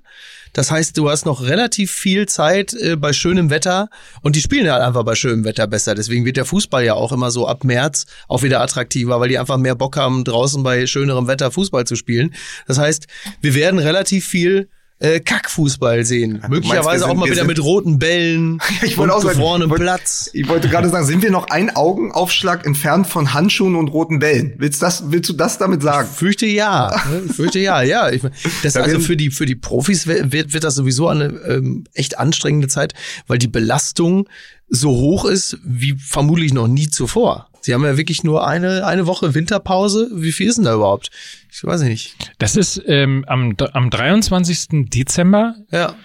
[0.55, 3.91] Das heißt, du hast noch relativ viel Zeit äh, bei schönem Wetter
[4.23, 5.95] und die spielen halt einfach bei schönem Wetter besser.
[5.97, 9.39] Deswegen wird der Fußball ja auch immer so ab März auch wieder attraktiver, weil die
[9.39, 12.35] einfach mehr Bock haben, draußen bei schönerem Wetter Fußball zu spielen.
[12.69, 13.09] Das heißt,
[13.41, 14.69] wir werden relativ viel
[15.05, 16.41] äh, Kackfußball sehen.
[16.43, 19.67] wir Möglicherweise sind- auch mal wieder sind- mit roten Bällen Ich wollte auch sagen, gefrorenem
[19.67, 20.31] ich wollte- Platz.
[20.33, 24.55] Ich wollte gerade sagen, sind wir noch ein Augenaufschlag entfernt von Handschuhen und roten Bällen?
[24.59, 26.09] Willst, das, willst du das damit sagen?
[26.09, 26.91] Fürchte ja.
[27.11, 27.23] ne?
[27.27, 28.11] Ich fürchte ja, ja.
[28.11, 28.23] Ich,
[28.63, 32.19] das Da also für die, für die Profis wird, wird das sowieso eine ähm, echt
[32.19, 32.95] anstrengende Zeit,
[33.27, 34.29] weil die Belastung
[34.69, 37.49] so hoch ist wie vermutlich noch nie zuvor.
[37.65, 40.11] Sie haben ja wirklich nur eine, eine Woche Winterpause.
[40.13, 41.11] Wie viel ist denn da überhaupt?
[41.51, 42.15] Ich weiß nicht.
[42.39, 44.91] Das ist ähm, am, am 23.
[44.91, 45.97] Dezember Ja.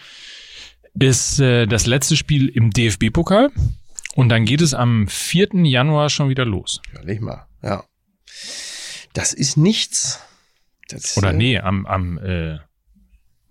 [0.93, 3.49] ist äh, das letzte Spiel im DFB-Pokal
[4.15, 5.49] und dann geht es am 4.
[5.65, 6.79] Januar schon wieder los.
[6.93, 7.45] Ja, nicht mal.
[7.61, 7.83] Ja.
[9.11, 10.21] Das ist nichts.
[10.87, 12.59] Das, Oder nee, am, am, äh,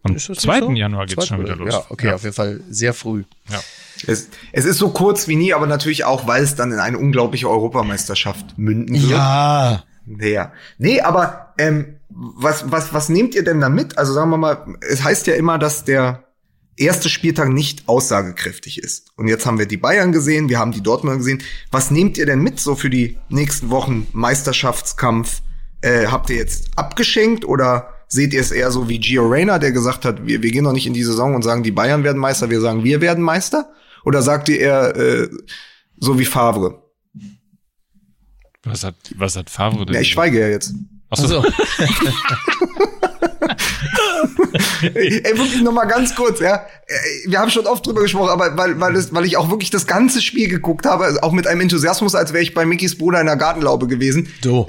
[0.02, 0.60] am ist das nicht 2.
[0.60, 0.70] so?
[0.70, 1.74] Januar geht es schon wieder los.
[1.74, 3.24] Ja, okay, auf jeden Fall sehr früh.
[3.50, 3.60] Ja.
[4.06, 6.98] Es, es ist so kurz wie nie, aber natürlich auch, weil es dann in eine
[6.98, 9.10] unglaubliche Europameisterschaft münden wird.
[9.10, 9.84] Ja.
[10.20, 10.52] Ja.
[10.78, 13.98] Nee, aber ähm, was, was, was nehmt ihr denn da mit?
[13.98, 16.24] Also sagen wir mal, es heißt ja immer, dass der
[16.76, 19.10] erste Spieltag nicht aussagekräftig ist.
[19.16, 21.42] Und jetzt haben wir die Bayern gesehen, wir haben die Dortmunder gesehen.
[21.70, 25.42] Was nehmt ihr denn mit so für die nächsten Wochen Meisterschaftskampf?
[25.80, 29.72] Äh, habt ihr jetzt abgeschenkt oder seht ihr es eher so wie Gio Reyna, der
[29.72, 32.18] gesagt hat, wir, wir gehen noch nicht in die Saison und sagen, die Bayern werden
[32.18, 33.70] Meister, wir sagen, wir werden Meister?
[34.04, 35.28] Oder sagt ihr eher äh,
[35.98, 36.82] so wie Favre?
[38.64, 39.94] Was hat, was hat Favre denn?
[39.94, 40.74] Ja, ich schweige ja jetzt.
[41.10, 41.40] Ach so.
[41.40, 41.42] Also,
[44.82, 46.56] Ey, wirklich noch mal ganz kurz, ja.
[46.86, 46.94] Äh,
[47.26, 49.86] Wir haben schon oft drüber gesprochen, aber weil, weil, es, weil ich auch wirklich das
[49.86, 53.20] ganze Spiel geguckt habe, also auch mit einem Enthusiasmus, als wäre ich bei Mickys Bruder
[53.20, 54.32] in der Gartenlaube gewesen.
[54.42, 54.66] So.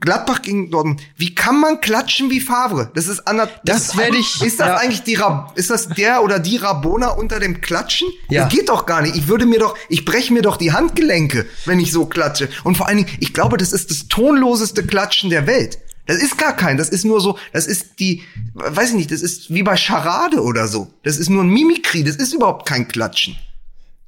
[0.00, 1.00] Gladbach gegen Dortmund.
[1.16, 2.90] Wie kann man klatschen wie Favre?
[2.94, 4.76] Das ist ander, Das ist werd eigentlich- ich- Ist das ja.
[4.76, 8.08] eigentlich die Rab ist das der oder die Rabona unter dem Klatschen?
[8.30, 8.44] Ja.
[8.44, 9.16] Das geht doch gar nicht.
[9.16, 12.48] Ich würde mir doch, ich breche mir doch die Handgelenke, wenn ich so klatsche.
[12.64, 15.78] Und vor allen Dingen, ich glaube, das ist das tonloseste Klatschen der Welt.
[16.06, 18.22] Das ist gar kein, das ist nur so, das ist die,
[18.54, 20.92] weiß ich nicht, das ist wie bei Charade oder so.
[21.04, 23.36] Das ist nur ein Mimikry, das ist überhaupt kein Klatschen.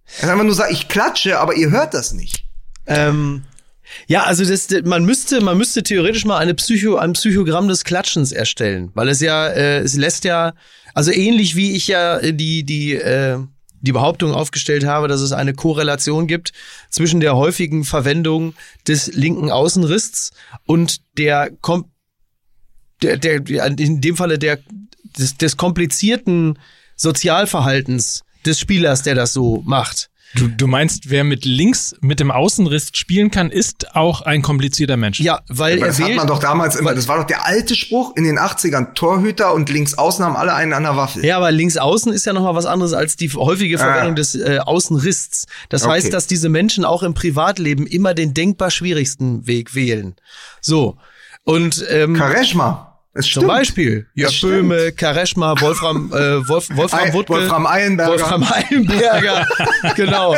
[0.07, 2.45] Das ist einfach nur sagen, ich klatsche, aber ihr hört das nicht.
[2.87, 3.45] Ähm,
[4.07, 8.33] ja, also das, man müsste, man müsste theoretisch mal eine Psycho, ein Psychogramm des Klatschens
[8.33, 10.55] erstellen, weil es ja, äh, es lässt ja,
[10.95, 13.39] also ähnlich wie ich ja äh, die die äh,
[13.81, 16.53] die Behauptung aufgestellt habe, dass es eine Korrelation gibt
[16.89, 18.55] zwischen der häufigen Verwendung
[18.89, 20.33] des linken Außenrists
[20.65, 21.91] und der, kom
[23.03, 24.59] der, der in dem Falle der
[25.19, 26.59] des, des komplizierten
[26.97, 30.11] Sozialverhaltens des Spielers, der das so macht.
[30.37, 34.97] Du, du meinst, wer mit links mit dem Außenriss spielen kann, ist auch ein komplizierter
[34.97, 35.21] Mensch.
[35.21, 37.77] Ja, weil Aber er das hat man doch damals immer, das war doch der alte
[37.77, 38.95] Spruch in den 80ern.
[38.95, 41.25] Torhüter und links außen haben alle einen an der Waffel.
[41.25, 44.17] Ja, aber links außen ist ja noch mal was anderes als die häufige Verwendung Ah.
[44.17, 45.47] des äh, Außenrists.
[45.69, 45.93] Das Okay.
[45.93, 50.15] heißt, dass diese Menschen auch im Privatleben immer den denkbar schwierigsten Weg wählen.
[50.61, 50.97] So.
[51.45, 52.94] Und ähm, Kareshma.
[53.17, 53.47] Es zum stimmt.
[53.47, 54.69] Beispiel Jörg stimmt.
[54.71, 58.11] Böhme, Kareschma, Wolfram, äh, Wolf, Wolfram Wuttke, Wolfram Eilenberger.
[58.11, 59.47] Wolfram Eilenberger,
[59.97, 60.35] genau.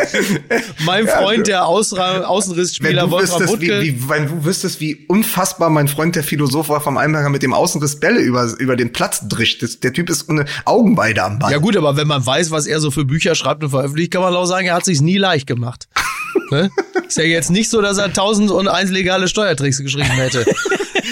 [0.85, 3.83] Mein Freund, der Ausra Außenrissspieler Wolfram wüsstest, wie, Wuttke.
[3.83, 7.99] wie, wenn du wüsstest, wie unfassbar mein Freund, der Philosoph Wolfram Eilenberger, mit dem Außenriss
[7.99, 9.63] Bälle über, über den Platz drischt.
[9.63, 11.53] Das, der Typ ist eine Augenweide am Ball.
[11.53, 14.21] Ja gut, aber wenn man weiß, was er so für Bücher schreibt und veröffentlicht, kann
[14.21, 15.89] man auch sagen, er hat sich's nie leicht gemacht.
[16.51, 16.71] Ne?
[17.07, 20.45] Ist ja jetzt nicht so, dass er tausend und eins legale Steuertricks geschrieben hätte.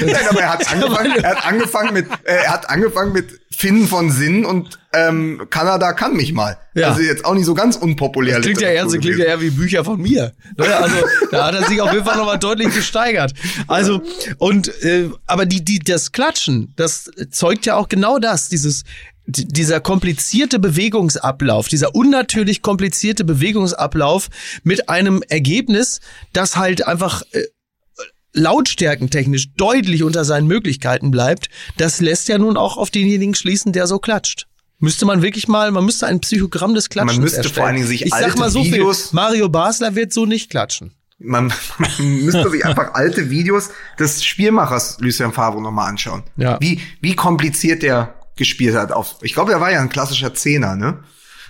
[0.00, 3.86] Nein, aber er hat angefangen, er hat angefangen mit, äh, er hat angefangen mit Finnen
[3.86, 6.58] von Sinn und ähm, Kanada kann mich mal.
[6.74, 6.88] Ja.
[6.88, 8.40] Also jetzt auch nicht so ganz unpopulär.
[8.40, 10.32] Klingt ja, eher, Literatur klingt ja eher wie Bücher von mir.
[10.56, 10.76] Ne?
[10.76, 10.96] Also
[11.30, 13.32] da hat er sich auf jeden Fall nochmal deutlich gesteigert.
[13.68, 14.02] Also
[14.38, 18.84] und äh, aber die die das Klatschen, das zeugt ja auch genau das, dieses
[19.26, 24.28] dieser komplizierte Bewegungsablauf, dieser unnatürlich komplizierte Bewegungsablauf
[24.62, 26.00] mit einem Ergebnis,
[26.32, 27.42] das halt einfach äh,
[28.34, 31.48] lautstärkentechnisch deutlich unter seinen Möglichkeiten bleibt,
[31.78, 34.46] das lässt ja nun auch auf denjenigen schließen, der so klatscht.
[34.78, 37.54] Müsste man wirklich mal, man müsste ein Psychogramm des Klatschens Man müsste erstellen.
[37.54, 40.26] vor allen Dingen sich ich sag alte mal so Videos- viel, Mario Basler wird so
[40.26, 40.92] nicht klatschen.
[41.18, 41.90] Man, man
[42.24, 46.24] müsste sich einfach alte Videos des Spielmachers Lucien Favre nochmal anschauen.
[46.36, 46.58] Ja.
[46.60, 48.92] Wie, wie kompliziert der gespielt hat.
[48.92, 50.98] Auf, ich glaube, er war ja ein klassischer Zehner, ne?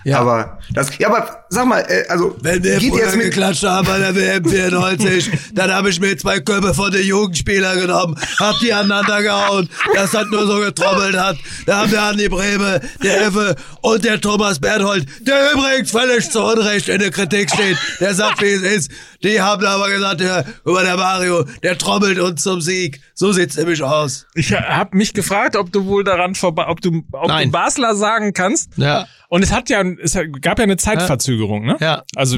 [0.05, 0.19] Ja.
[0.19, 3.63] Aber das, ja, aber sag mal, äh, also Wenn wir geht früher jetzt mit, geklatscht
[3.63, 8.15] haben bei der WM 94, dann habe ich mir zwei Köpfe von den Jugendspielern genommen,
[8.39, 11.37] hab die aneinander gehauen, das hat nur so getrommelt hat.
[11.65, 16.43] Da haben wir Andi Breme, der Effe und der Thomas Berthold, der übrigens völlig zu
[16.43, 18.91] Unrecht in der Kritik steht, der sagt, wie es ist.
[19.23, 23.01] Die haben aber gesagt, der, über der Mario, der trommelt uns zum Sieg.
[23.15, 24.27] So sieht's nämlich aus.
[24.35, 27.47] Ich habe mich gefragt, ob du wohl daran vorbei, ob du, ob Nein.
[27.47, 28.77] du Basler sagen kannst.
[28.77, 29.07] Ja.
[29.29, 31.77] Und es hat ja, es gab ja eine Zeitverzögerung, ne?
[31.79, 32.03] Ja.
[32.15, 32.37] Also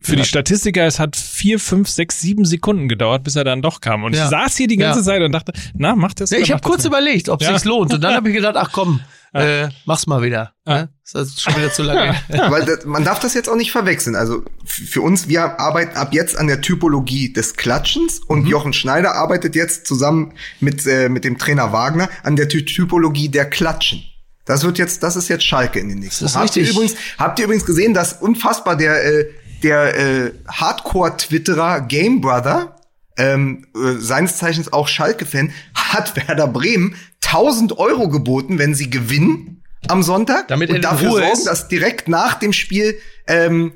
[0.00, 3.80] für die Statistiker, es hat vier, fünf, sechs, sieben Sekunden gedauert, bis er dann doch
[3.80, 4.04] kam.
[4.04, 4.24] Und Ja.
[4.24, 5.04] ich saß hier die ganze Ja.
[5.06, 6.30] Zeit und dachte, na, mach das.
[6.30, 6.86] Ja, ich habe kurz nicht?
[6.86, 7.54] überlegt, ob es Ja.
[7.58, 7.92] sich lohnt.
[7.92, 9.00] Und dann habe ich gedacht, ach komm,
[9.34, 10.52] äh, mach's mal wieder.
[10.64, 10.90] Ne?
[11.12, 12.14] Das ist schon wieder zu lange.
[12.28, 14.14] weil das, man darf das jetzt auch nicht verwechseln.
[14.14, 18.46] Also für uns, wir arbeiten ab jetzt an der Typologie des Klatschens und Mhm.
[18.46, 23.28] Jochen Schneider arbeitet jetzt zusammen mit, äh, mit dem Trainer Wagner an der Ty Typologie
[23.28, 24.02] der Klatschen.
[24.46, 26.24] Das wird jetzt, das ist jetzt Schalke in den nächsten.
[26.24, 29.26] Das ist habt ihr übrigens, habt ihr übrigens gesehen, dass unfassbar der, äh,
[29.62, 32.76] der äh, Hardcore-Twitterer Game Brother,
[33.18, 36.94] ähm, äh, seines Zeichens auch Schalke-Fan, hat Werder Bremen
[37.24, 42.34] 1000 Euro geboten, wenn sie gewinnen am Sonntag Damit und dafür sorgen, dass direkt nach
[42.34, 43.72] dem Spiel ähm,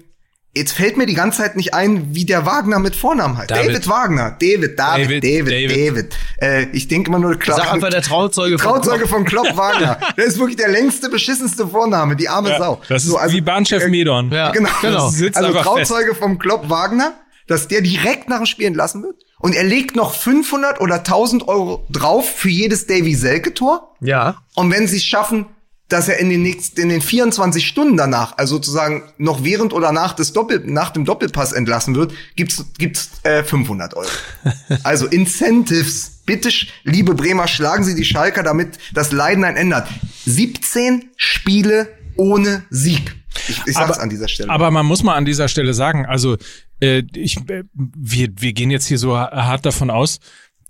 [0.52, 3.50] Jetzt fällt mir die ganze Zeit nicht ein, wie der Wagner mit Vornamen heißt.
[3.52, 3.88] David, David.
[3.88, 4.36] Wagner.
[4.40, 5.86] David, David, David, David, David.
[5.96, 6.16] David.
[6.42, 7.56] Äh, ich denke immer nur Klopp.
[7.58, 9.98] Sag einfach der Trauzeuge von Trauzeuge von Klopp Wagner.
[10.16, 12.80] Der ist wirklich der längste, beschissenste Vorname, die arme Ja, Sau.
[12.88, 14.30] das ist So, also- wie Bahnchef äh, Medorn.
[14.32, 14.68] Ja, Genau.
[14.80, 15.06] genau.
[15.10, 15.88] Das also einfach fest.
[15.90, 17.12] Trauzeuge vom Klopp Wagner,
[17.46, 19.16] dass der direkt nach dem Spiel entlassen wird.
[19.38, 23.94] Und er legt noch 500 oder 1000 Euro drauf für jedes Davy Selke-Tor.
[24.00, 24.42] Ja.
[24.56, 25.46] Und wenn sie es schaffen,
[25.90, 29.92] dass er in den nächsten, in den 24 Stunden danach, also sozusagen noch während oder
[29.92, 34.08] nach des Doppel, nach dem Doppelpass entlassen wird, gibt's, gibt's, äh, 500 Euro.
[34.84, 36.22] also Incentives.
[36.24, 36.50] Bitte,
[36.84, 39.88] liebe Bremer, schlagen Sie die Schalker, damit das Leiden ein Ende hat.
[40.26, 43.16] 17 Spiele ohne Sieg.
[43.48, 44.50] Ich, ich sag's an dieser Stelle.
[44.50, 46.36] Aber man muss mal an dieser Stelle sagen, also
[46.80, 50.18] äh, ich, äh, wir, wir gehen jetzt hier so ha- hart davon aus,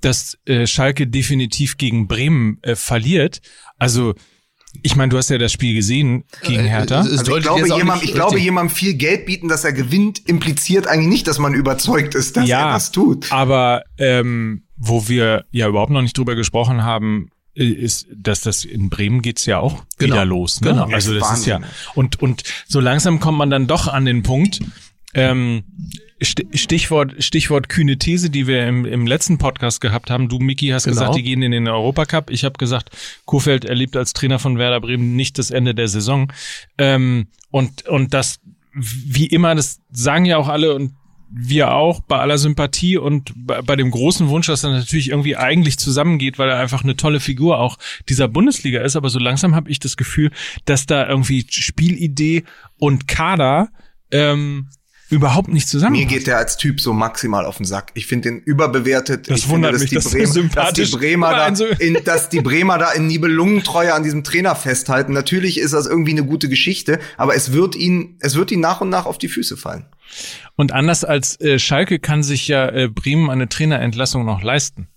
[0.00, 3.40] dass äh, Schalke definitiv gegen Bremen äh, verliert.
[3.78, 4.14] Also
[4.82, 7.00] ich meine, du hast ja das Spiel gesehen gegen Hertha.
[7.00, 10.28] es- es Also ich glaube, jemand, ich glaube, jemandem viel Geld bieten, dass er gewinnt,
[10.28, 13.30] impliziert eigentlich nicht, dass man überzeugt ist, dass er das tut.
[13.32, 18.64] Aber ähm, wo wir ja überhaupt noch nicht drüber gesprochen haben, äh, ist, dass das
[18.64, 20.14] in Bremen geht's ja auch Genau.
[20.14, 20.60] wieder los.
[20.60, 20.70] Ne?
[20.70, 20.84] Genau.
[20.86, 21.70] Also das ist ja Wahnsinn.
[21.94, 24.60] und und so langsam kommt man dann doch an den Punkt.
[25.14, 25.64] Ähm,
[26.22, 30.28] Stichwort Stichwort kühne These, die wir im, im letzten Podcast gehabt haben.
[30.28, 30.94] Du, Miki, hast Genau.
[30.94, 32.30] gesagt, die gehen in den Europacup.
[32.30, 32.90] Ich habe gesagt,
[33.24, 36.32] Kofeld erlebt als Trainer von Werder Bremen nicht das Ende der Saison.
[36.78, 38.40] Ähm, und und das
[38.74, 40.92] wie immer, das sagen ja auch alle und
[41.32, 45.36] wir auch bei aller Sympathie und bei, bei dem großen Wunsch, dass er natürlich irgendwie
[45.36, 48.96] eigentlich zusammengeht, weil er einfach eine tolle Figur auch dieser Bundesliga ist.
[48.96, 50.32] Aber so langsam habe ich das Gefühl,
[50.64, 52.44] dass da irgendwie Spielidee
[52.78, 53.68] und Kader
[54.10, 54.68] ähm,
[55.11, 56.08] überhaupt nicht Mir zusammenpassen.
[56.08, 57.90] geht der als Typ so maximal auf den Sack.
[57.94, 59.28] Ich finde den überbewertet.
[59.28, 61.46] Das ich wundert finde, mich, die dass Bremer, sympathisch dass die Bremer da,
[61.78, 65.12] in, dass die Bremer da in Nibelungentreue an diesem Trainer festhalten.
[65.12, 68.80] Natürlich ist das irgendwie eine gute Geschichte, aber es wird ihn, es wird ihn nach
[68.80, 69.86] und nach auf die Füße fallen.
[70.56, 74.88] Und anders als äh, Schalke kann sich ja äh, Bremen eine Trainerentlassung noch leisten.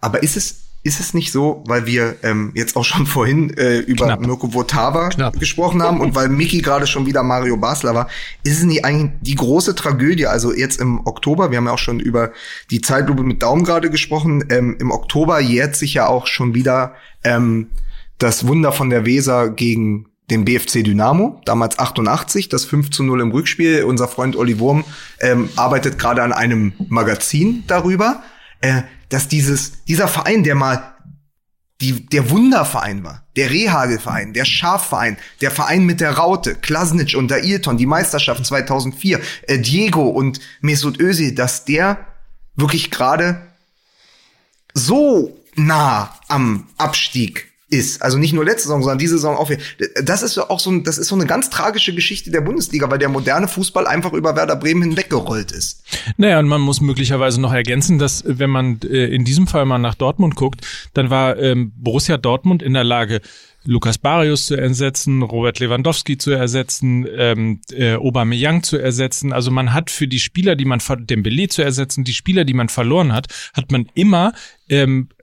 [0.00, 3.78] Aber ist es, ist es nicht so, weil wir ähm, jetzt auch schon vorhin äh,
[3.78, 4.20] über Knapp.
[4.20, 5.38] Mirko Votava Knapp.
[5.38, 8.08] gesprochen haben und weil Miki gerade schon wieder Mario Basler war,
[8.42, 11.78] ist es nicht eigentlich die große Tragödie, also jetzt im Oktober, wir haben ja auch
[11.78, 12.32] schon über
[12.70, 16.94] die Zeitlupe mit Daumen gerade gesprochen, ähm, im Oktober jährt sich ja auch schon wieder
[17.22, 17.70] ähm,
[18.18, 23.20] das Wunder von der Weser gegen den BFC Dynamo, damals 88, das 5 zu 0
[23.20, 23.84] im Rückspiel.
[23.84, 24.84] Unser Freund Olli Wurm
[25.20, 28.22] ähm, arbeitet gerade an einem Magazin darüber,
[28.62, 30.94] äh, dass dieses, dieser Verein, der mal
[31.80, 37.32] die, der Wunderverein war, der Rehagel-Verein, der Schafverein, der Verein mit der Raute, Klasnic und
[37.32, 42.06] Ailton, die Meisterschaft 2004, äh, Diego und Mesut Özil, dass der
[42.54, 43.42] wirklich gerade
[44.74, 48.02] so nah am Abstieg ist.
[48.02, 49.50] Also nicht nur letzte Saison, sondern diese Saison auch.
[50.04, 52.98] Das ist auch so, ein, das ist so eine ganz tragische Geschichte der Bundesliga, weil
[52.98, 55.82] der moderne Fußball einfach über Werder Bremen hinweggerollt ist.
[56.16, 59.78] Naja, und man muss möglicherweise noch ergänzen, dass wenn man äh, in diesem Fall mal
[59.78, 63.20] nach Dortmund guckt, dann war ähm, Borussia Dortmund in der Lage,
[63.64, 69.32] Lukas Barrios zu ersetzen, Robert Lewandowski zu ersetzen, ähm, äh, Aubameyang zu ersetzen.
[69.32, 72.54] Also man hat für die Spieler, die man ver- Dembele zu ersetzen, die Spieler, die
[72.54, 74.32] man verloren hat, hat man immer
[74.68, 75.21] ähm, äh,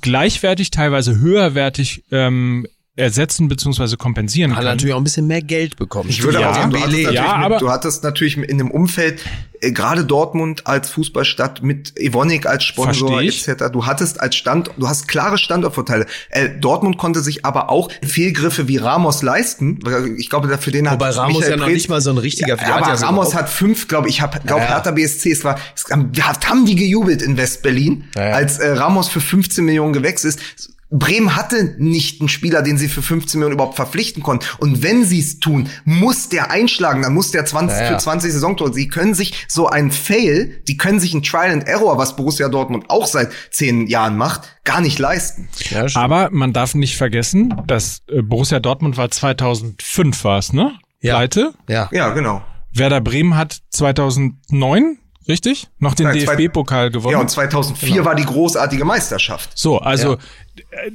[0.00, 2.66] gleichwertig, teilweise höherwertig ähm,
[2.98, 4.70] ersetzen beziehungsweise kompensieren Hat können.
[4.70, 6.10] natürlich auch ein bisschen mehr Geld bekommen.
[6.10, 9.20] Ich würde Ja, auch sagen, du hattest, Ja, aber- du hattest natürlich in dem Umfeld,
[9.60, 13.70] äh, gerade Dortmund als Fußballstadt mit Evonik als Sponsor etc.
[13.72, 16.06] Du hattest als Stand, du hast klare Standortvorteile.
[16.30, 19.78] Äh, Dortmund konnte sich aber auch Fehlgriffe wie Ramos leisten.
[20.18, 22.18] Ich glaube, für den hat Wobei Ramos Michael ja noch Preetz- nicht mal so ein
[22.18, 24.74] richtiger- Ja, hat aber ja Ramos hat fünf, glaube ich, habe glaube Ja, ja.
[24.74, 28.32] Hertha BSC, es war, es haben, haben die gejubelt in West-Berlin, ja.
[28.32, 30.70] als äh, Ramos für 15 Millionen gewechselt ist.
[30.90, 34.46] Bremen hatte nicht einen Spieler, den sie für 15 Millionen überhaupt verpflichten konnten.
[34.58, 37.92] Und wenn sie es tun, muss der einschlagen, dann muss der 20 Ja, ja.
[37.92, 38.72] für 20 Saisontore.
[38.72, 42.48] Sie können sich so ein Fail, die können sich ein Trial and Error, was Borussia
[42.48, 45.48] Dortmund auch seit zehn Jahren macht, gar nicht leisten.
[45.70, 45.86] Ja.
[45.94, 50.72] Aber man darf nicht vergessen, dass äh, Borussia Dortmund war 2005 war es, ne?
[51.00, 51.16] Ja.
[51.16, 51.52] Pleite.
[51.68, 51.88] ja.
[51.92, 52.42] Ja, genau.
[52.72, 54.98] Werder Bremen hat 2009,
[55.28, 55.68] richtig?
[55.78, 57.12] Noch den DFB-Pokal gewonnen.
[57.12, 58.04] Ja, und 2004 Genau.
[58.04, 59.50] war die großartige Meisterschaft.
[59.54, 60.90] so, also äh,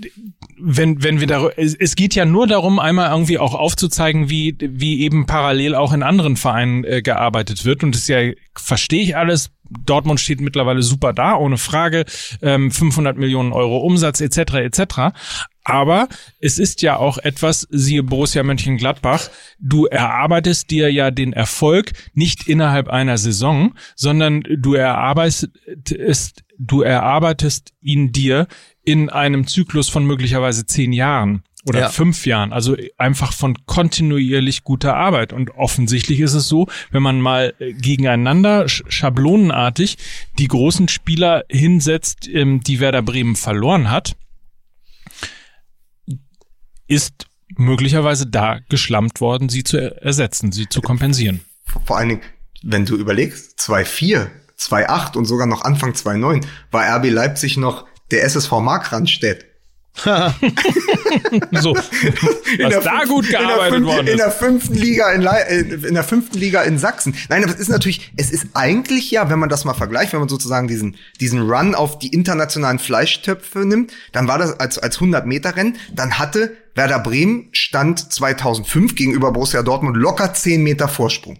[0.60, 4.58] wenn wenn wir da es, es geht ja nur darum einmal irgendwie auch aufzuzeigen, wie
[4.60, 9.02] wie eben parallel auch in anderen Vereinen äh, gearbeitet wird und das ist ja verstehe
[9.04, 9.50] ich alles.
[9.86, 12.06] Dortmund steht mittlerweile super da, ohne Frage.
[12.44, 14.54] Ähm, 500 Millionen Euro Umsatz etc.
[14.56, 14.84] etc.
[15.64, 16.10] Aber
[16.40, 22.48] es ist ja auch etwas, siehe Borussia Mönchengladbach, du erarbeitest dir ja den Erfolg nicht
[22.48, 28.48] innerhalb einer Saison, sondern du erarbeitest, du erarbeitest ihn dir
[28.84, 31.90] in einem Zyklus von möglicherweise zehn Jahren oder Ja.
[31.90, 32.52] fünf Jahren.
[32.52, 35.32] Also einfach von kontinuierlich guter Arbeit.
[35.32, 39.98] Und offensichtlich ist es so, wenn man mal äh, gegeneinander sch schablonenartig
[40.38, 44.18] die großen Spieler hinsetzt, ähm, die Werder Bremen verloren hat,
[46.94, 47.26] ist
[47.56, 51.42] möglicherweise da geschlampt worden, sie zu er- ersetzen, sie zu kompensieren.
[51.86, 52.22] Vor allen Dingen,
[52.64, 54.28] wenn du überlegst, 2-4,
[54.60, 59.46] 2-8 und sogar noch Anfang 2-9 war RB Leipzig noch der SSV Markranstädt.
[61.52, 64.20] So, was da gut gearbeitet in der, fünf- worden in ist.
[64.20, 67.16] der fünften Liga in, Lei- äh, in der fünften Liga in Sachsen.
[67.30, 70.20] Nein, aber es ist natürlich, es ist eigentlich ja, wenn man das mal vergleicht, wenn
[70.20, 74.96] man sozusagen diesen diesen Run auf die internationalen Fleischtöpfe nimmt, dann war das als als
[74.96, 80.88] 100 Meter Rennen, dann hatte Werder Bremen stand 2005 gegenüber Borussia Dortmund locker 10 Meter
[80.88, 81.40] Vorsprung.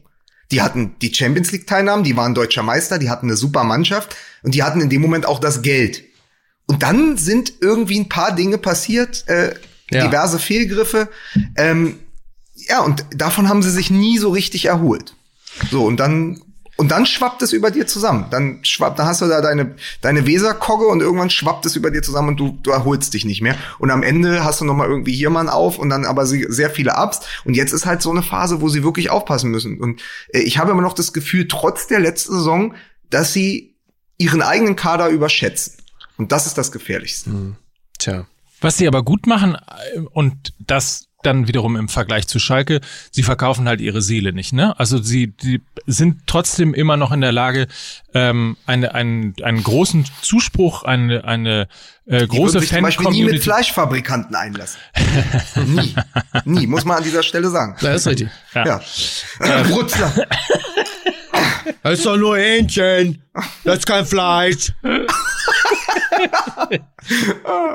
[0.52, 4.16] Die hatten die Champions League Teilnahmen, die waren deutscher Meister, die hatten eine super Mannschaft
[4.44, 6.04] und die hatten in dem Moment auch das Geld.
[6.68, 9.56] Und dann sind irgendwie ein paar Dinge passiert, äh,
[9.92, 10.06] Ja.
[10.08, 11.10] diverse Fehlgriffe.
[11.56, 12.00] Ähm,
[12.56, 15.16] ja, und davon haben sie sich nie so richtig erholt.
[15.72, 16.42] So, und dann,
[16.76, 18.28] und dann schwappt es über dir zusammen.
[18.32, 22.02] Dann schwappt, dann hast du da deine, deine Weserkogge und irgendwann schwappt es über dir
[22.02, 23.56] zusammen und du, du erholst dich nicht mehr.
[23.78, 26.96] Und am Ende hast du nochmal irgendwie hier mal auf und dann aber sehr viele
[26.96, 27.22] Ups.
[27.46, 29.80] Und jetzt ist halt so eine Phase, wo sie wirklich aufpassen müssen.
[29.80, 32.74] Und äh, ich habe immer noch das Gefühl, trotz der letzten Saison,
[33.10, 33.76] dass sie
[34.18, 35.76] ihren eigenen Kader überschätzen.
[36.18, 37.56] Und das ist das Gefährlichste.
[38.00, 38.26] Tja.
[38.62, 43.24] Was sie aber gut machen äh, und das dann wiederum im Vergleich zu Schalke, sie
[43.24, 44.78] verkaufen halt ihre Seele nicht, ne?
[44.80, 47.68] Also sie die sind trotzdem immer noch in der Lage,
[48.14, 51.68] ähm, eine, einen, einen großen Zuspruch, eine, eine
[52.06, 53.44] äh, Die große würden sich zum Beispiel nie mit Fan-Community.
[53.44, 54.80] Fleischfabrikanten einlassen.
[55.68, 55.96] nie.
[56.46, 57.76] Nie, muss man an dieser Stelle sagen.
[57.82, 58.30] Ja, ist richtig.
[58.54, 58.82] Ja.
[59.40, 60.14] Äh, Brutzler.
[61.82, 63.22] Das ist doch nur Hähnchen.
[63.64, 64.72] Das ist kein Fleisch.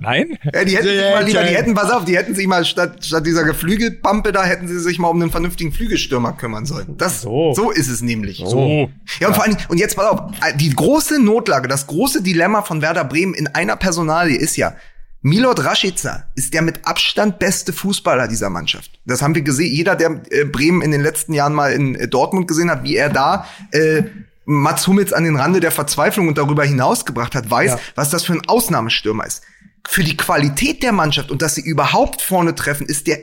[0.00, 0.38] Nein?
[0.52, 3.04] Ja, die hätten sich mal lieber, die hätten, pass auf, die hätten sich mal statt,
[3.04, 6.96] statt dieser Geflügelpampe da, hätten sie sich mal um einen vernünftigen Flügelstürmer kümmern sollen.
[6.96, 7.70] Das, so, So.
[7.70, 8.42] ist es nämlich.
[8.44, 8.90] So.
[9.20, 10.20] Ja, und vor allem, und jetzt pass auf,
[10.56, 14.74] die große Notlage, das große Dilemma von Werder Bremen in einer Personalie ist ja,
[15.22, 18.92] Milot Rashica ist der mit Abstand beste Fußballer dieser Mannschaft.
[19.06, 19.74] Das haben wir gesehen.
[19.74, 22.94] Jeder, der äh, Bremen in den letzten Jahren mal in äh, Dortmund gesehen hat, wie
[22.94, 24.04] er da äh,
[24.46, 27.80] Mats Hummels an den Rande der Verzweiflung und darüber hinausgebracht hat, weiß, Ja.
[27.96, 29.42] was das für ein Ausnahmestürmer ist.
[29.88, 33.18] Für die Qualität der Mannschaft und dass sie überhaupt vorne treffen, ist der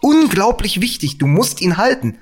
[0.00, 1.18] unglaublich wichtig.
[1.18, 2.18] Du musst ihn halten.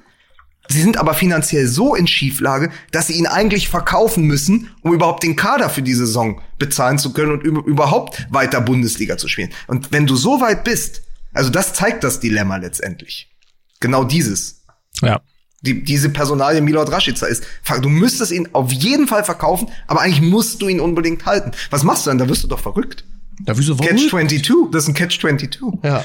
[0.69, 5.23] Sie sind aber finanziell so in Schieflage, dass sie ihn eigentlich verkaufen müssen, um überhaupt
[5.23, 9.53] den Kader für die Saison bezahlen zu können und über- überhaupt weiter Bundesliga zu spielen.
[9.69, 11.03] Und wenn du so weit bist,
[11.33, 13.31] also das zeigt das Dilemma letztendlich.
[13.79, 14.64] Genau dieses.
[15.03, 15.21] Ja.
[15.67, 17.43] Die, diese Personalie Milot Rashica ist,
[17.83, 21.51] du müsstest ihn auf jeden Fall verkaufen, aber eigentlich musst du ihn unbedingt halten.
[21.71, 22.19] Was machst du dann?
[22.19, 23.05] Da wirst du doch verrückt.
[23.45, 23.77] Da wieso?
[23.77, 25.61] Catch 22, das ist ein Catch 22.
[25.83, 26.05] Ja.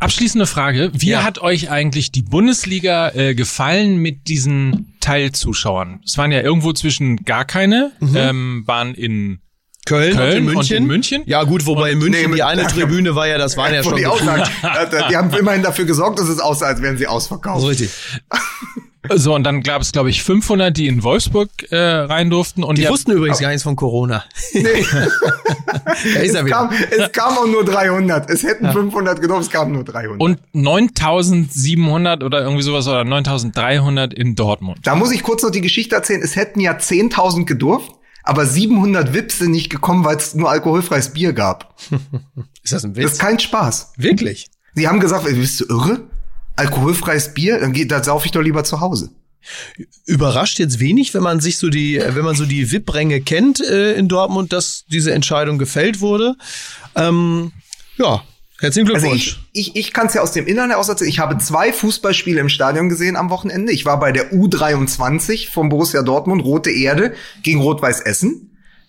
[0.00, 0.90] Abschließende Frage.
[0.94, 1.24] Wie Ja.
[1.24, 6.00] hat euch eigentlich die Bundesliga äh, gefallen mit diesen Teilzuschauern?
[6.04, 9.40] Es waren ja irgendwo zwischen gar keine, ähm, waren in
[9.88, 10.76] Köln, Köln und in und München.
[10.76, 11.22] in München?
[11.26, 13.82] Ja, gut, wobei in München Nee, die eine ja, Tribüne war ja, das waren ja
[13.82, 14.02] schon die,
[15.10, 17.60] die haben immerhin dafür gesorgt, dass es aussah, als wären sie ausverkauft.
[17.62, 17.90] So richtig.
[19.14, 22.76] so und dann gab es glaube ich 500, die in Wolfsburg äh, rein durften und
[22.78, 24.24] Die ihr- wussten übrigens gar nichts von Corona.
[24.52, 24.62] Nee,
[26.14, 26.56] Da ist er es, wieder.
[26.56, 28.30] kam, es kam auch nur 300.
[28.30, 30.20] Es hätten 500 genommen, es kamen nur 300.
[30.20, 34.78] und 9700 oder irgendwie sowas oder 9300 in Dortmund.
[34.84, 36.20] da muss ich kurz noch die Geschichte erzählen.
[36.22, 37.92] Es hätten ja 10.000 gedurft,
[38.28, 41.74] aber 700 Wips sind nicht gekommen, weil es nur alkoholfreies Bier gab.
[42.62, 43.18] Ist das ein Das ist Witz?
[43.18, 43.92] kein Spaß.
[43.96, 44.48] Wirklich?
[44.74, 46.02] Sie haben gesagt, ey, bist du irre?
[46.56, 47.58] Alkoholfreies Bier?
[47.58, 49.10] Dann geht, da sauf ich doch lieber zu Hause.
[50.04, 53.60] Überrascht jetzt wenig, wenn man sich so die, äh, wenn man so die VIP-Ränge kennt
[53.60, 56.34] äh, in Dortmund, dass diese Entscheidung gefällt wurde.
[56.94, 57.52] Ähm,
[57.96, 58.22] ja,
[58.60, 59.40] herzlichen Also Glückwunsch.
[59.52, 61.10] ich, ich, ich kann es ja aus dem Innern heraus erzählen.
[61.10, 63.72] Ich habe zwei Fußballspiele im Stadion gesehen am Wochenende.
[63.72, 68.44] Ich war bei der U23 vom Borussia Dortmund, Rote Erde, gegen Rot-Weiß Essen.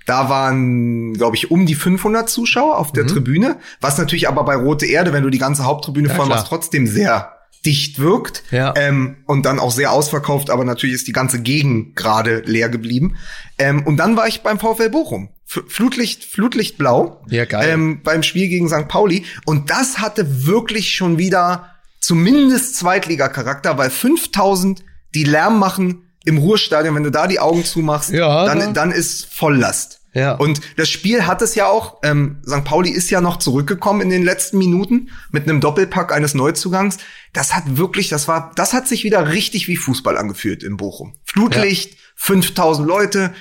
[0.05, 4.55] Da waren, glaube ich, um die 500 Zuschauer auf der Tribüne, was natürlich aber bei
[4.55, 7.33] Rote Erde, wenn du die ganze Haupttribüne Ja, voll machst, trotzdem sehr
[7.65, 8.73] dicht wirkt Ja.
[8.75, 13.17] ähm, und dann auch sehr ausverkauft, aber natürlich ist die ganze Gegend gerade leer geblieben.
[13.59, 15.29] Ähm, und dann war ich beim VfL Bochum.
[15.67, 17.23] Flutlicht, Flutlichtblau.
[17.29, 17.69] Ja, geil.
[17.69, 18.87] Ähm, beim Spiel gegen St.
[18.87, 19.25] Pauli.
[19.45, 24.83] Und das hatte wirklich schon wieder zumindest Zweitliga-Charakter, weil 5000,
[25.15, 28.91] die Lärm machen im Ruhrstadion, wenn du da die Augen zumachst, Ja, dann, da- dann
[28.91, 30.01] ist Volllast.
[30.13, 30.33] Ja.
[30.33, 32.63] Und das Spiel hat es ja auch, ähm, St.
[32.63, 36.97] Pauli ist ja noch zurückgekommen in den letzten Minuten mit einem Doppelpack eines Neuzugangs.
[37.33, 41.13] Das hat wirklich, das war, das hat sich wieder richtig wie Fußball angefühlt in Bochum.
[41.25, 43.33] Flutlicht, 5000 Leute,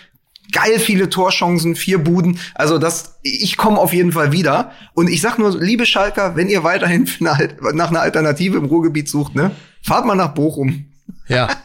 [0.52, 2.38] geil viele Torchancen, vier Buden.
[2.54, 4.72] Also das, ich komme auf jeden Fall wieder.
[4.94, 7.38] Und ich sag nur, liebe Schalker, wenn ihr weiterhin nach
[7.90, 9.50] einer Alternative im Ruhrgebiet sucht, ne,
[9.82, 10.86] fahrt mal nach Bochum.
[11.28, 11.48] Ja.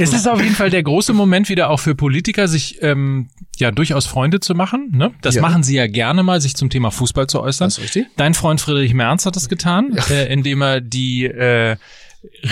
[0.00, 3.72] Es ist auf jeden Fall der große Moment wieder auch für Politiker, sich ähm, ja
[3.72, 4.90] durchaus Freunde zu machen.
[4.92, 5.10] Ne?
[5.22, 5.42] Das Ja.
[5.42, 7.66] machen sie ja gerne mal, sich zum Thema Fußball zu äußern.
[7.66, 8.06] Das ist richtig.
[8.16, 11.76] Dein Freund Friedrich Merz hat das getan, äh, indem er die äh,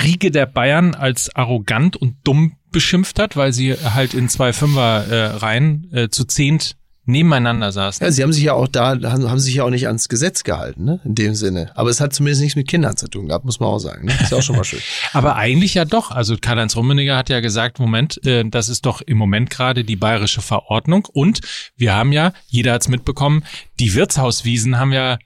[0.03, 5.07] Riege der Bayern als arrogant und dumm beschimpft hat, weil sie halt in zwei Fünfer
[5.09, 6.77] äh, Reihen äh, zu zehnt
[7.09, 8.05] nebeneinander saßen.
[8.05, 10.43] Ja, sie haben sich ja auch da, haben, haben sich ja auch nicht ans Gesetz
[10.43, 11.01] gehalten, ne?
[11.05, 11.71] In dem Sinne.
[11.77, 14.07] Aber es hat zumindest nichts mit Kindern zu tun gehabt, muss man auch sagen.
[14.07, 14.13] Ne?
[14.21, 14.81] Ist ja auch schon mal schön.
[15.13, 16.11] Aber eigentlich ja doch.
[16.11, 19.95] Also Karl-Heinz Rummenigge hat ja gesagt, Moment, äh, das ist doch im Moment gerade die
[19.95, 21.07] bayerische Verordnung.
[21.13, 21.41] Und
[21.77, 23.45] wir haben ja, jeder hat's mitbekommen,
[23.79, 25.19] die Wirtshauswiesen haben ja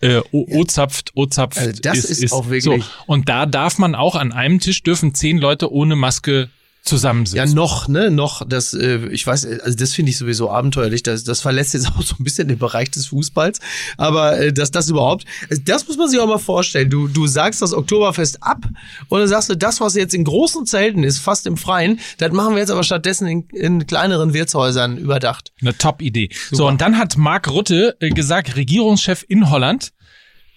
[0.00, 1.56] äh, O- O-zapft, O-zapft.
[1.58, 2.90] Also das ist auch wirklich- So.
[3.06, 6.50] Und da darf man auch an einem Tisch dürfen zehn Leute ohne Maske
[6.84, 7.54] Ja, zusammensitzen.
[7.54, 11.02] noch, ne, noch, das, äh, ich weiß, also das finde ich sowieso abenteuerlich.
[11.02, 13.58] Das, das verlässt jetzt auch so ein bisschen den Bereich des Fußballs.
[13.96, 15.24] Aber äh, dass das überhaupt,
[15.64, 16.90] das muss man sich auch mal vorstellen.
[16.90, 18.64] Du, du sagst das Oktoberfest ab
[19.08, 22.32] und dann sagst du, das, was jetzt in großen Zelten ist, fast im Freien, das
[22.32, 25.52] machen wir jetzt aber stattdessen in, in kleineren Wirtshäusern überdacht.
[25.60, 26.30] Eine Top-Idee.
[26.50, 29.92] So, und dann hat Mark Rutte äh, gesagt, Regierungschef in Holland,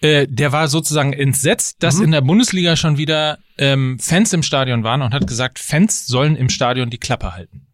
[0.01, 2.03] äh, der war sozusagen entsetzt, dass Mhm.
[2.05, 6.35] in der Bundesliga schon wieder ähm, Fans im Stadion waren und hat gesagt, Fans sollen
[6.35, 7.67] im Stadion die Klappe halten.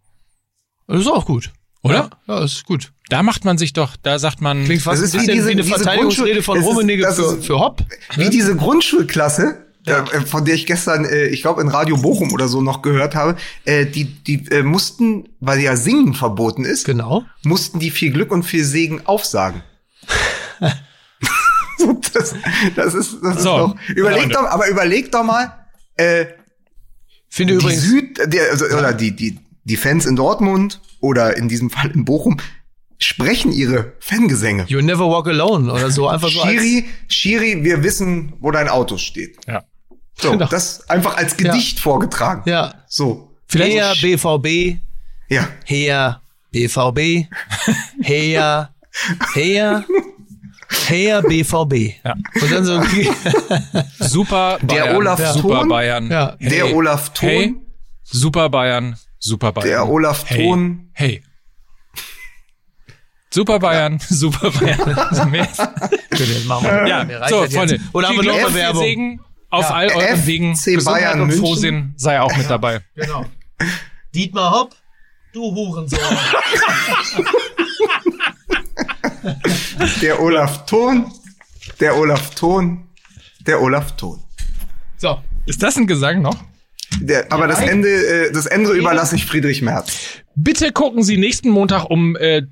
[0.88, 1.52] Das ist auch gut.
[1.84, 2.10] Oder?
[2.28, 2.92] Ja, ja ist gut.
[3.10, 5.52] Da macht man sich doch, da sagt man, Klingt fast Das ist wie diese- wie
[5.52, 7.84] eine diese Verteidigungsrede von Rummenigge für, für Hopp.
[8.18, 12.50] Wie diese Grundschulklasse, äh, von der ich gestern, äh, ich glaube in Radio Bochum oder
[12.50, 17.24] so noch gehört habe, äh, die, die äh, mussten, weil ja Singen verboten ist, Genau.
[17.44, 19.64] mussten die viel Glück und viel Segen aufsagen.
[22.34, 25.52] Das, das ist, das ist So, doch, überleg doch, aber überleg doch mal,
[25.96, 26.26] äh,
[27.30, 27.84] Finde die übrigens.
[27.84, 32.06] Süd, der, also, oder die, die, die Fans in Dortmund oder in diesem Fall in
[32.06, 32.38] Bochum
[33.00, 34.66] sprechen ihre Fangesänge.
[34.68, 36.08] You never walk alone oder so.
[36.08, 39.38] Einfach so als, Schiri, Schiri, wir wissen, wo dein Auto steht.
[39.48, 39.64] ja.
[40.20, 40.48] So, Genau.
[40.48, 42.42] das einfach als Gedicht vorgetragen.
[42.50, 42.74] Ja.
[42.88, 43.36] So.
[43.48, 44.80] Vielleicht- Her BVB,
[45.30, 45.48] Ja.
[45.66, 46.22] her
[46.52, 47.28] BVB,
[48.02, 48.74] her,
[49.36, 49.86] her,
[50.88, 51.96] her BVB.
[52.04, 52.14] Ja.
[52.42, 52.82] Und dann so,
[54.00, 55.70] Super Der Bayern, Olaf Super Thon.
[55.70, 56.12] Bayern.
[56.12, 56.36] Ja.
[56.40, 57.30] Der Olaf Thon.
[57.30, 57.56] Hey,
[58.04, 59.68] Super Bayern, Super Bayern.
[59.70, 60.90] Der Olaf hey, Thon.
[60.94, 61.24] Hey.
[63.30, 64.80] Super Bayern, Super Bayern.
[67.10, 67.46] Ja, so.
[67.48, 67.80] Freunde.
[67.94, 68.82] Oder haben wir noch Werbung?
[68.82, 69.76] Segen auf Ja.
[69.76, 70.54] all euren Wegen.
[70.54, 71.40] Bayern Gesundheit und München.
[71.40, 72.82] Frohsinn sei auch mit dabei.
[72.96, 73.26] Genau.
[74.16, 74.76] Dietmar Hopp,
[75.34, 76.00] du Hurensohn.
[80.02, 81.12] Der Olaf Thon.
[81.80, 82.88] Der Olaf Thon.
[83.46, 84.20] Der Olaf Thon.
[84.98, 85.20] So.
[85.46, 86.38] Ist das ein Gesang noch?
[87.00, 89.98] Der, aber das Ende, äh, das Ende überlasse ich Friedrich Merz.
[90.36, 92.44] Bitte gucken Sie nächsten Montag um äh,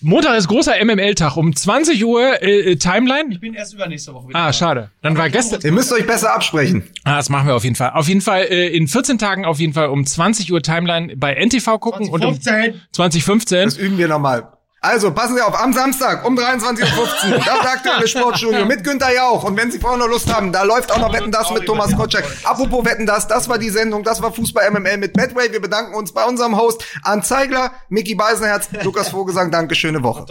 [0.00, 3.30] Montag ist großer MML-Tag um 20 Uhr äh, äh, Timeline.
[3.30, 4.38] Ich bin erst übernächste Woche wieder.
[4.38, 4.90] Ah, schade.
[5.02, 5.60] Dann war gestern.
[5.62, 6.84] Ihr müsst euch besser absprechen.
[7.04, 7.90] Ah, das machen wir auf jeden Fall.
[7.90, 11.34] Auf jeden Fall äh, in 14 Tagen auf jeden Fall um 20 Uhr Timeline bei
[11.34, 12.80] NTV gucken und um 15.
[12.92, 13.64] 2015.
[13.64, 14.48] Das üben wir nochmal.
[14.82, 19.44] Also, passen Sie auf, am Samstag um 23.15 Uhr, das aktuelle Sportstudio mit Günther Jauch.
[19.44, 21.94] Und wenn Sie vorher noch Lust haben, da läuft auch noch Wetten das mit Thomas
[21.94, 22.24] Kotschak.
[22.44, 25.52] Apropos Wetten das, das war die Sendung, das war Fußball MML mit Betway.
[25.52, 29.50] Wir bedanken uns bei unserem Host Arndt Zeigler, Mickey Beisenherz, Lukas Vogelsang.
[29.50, 30.24] Danke, schöne Woche.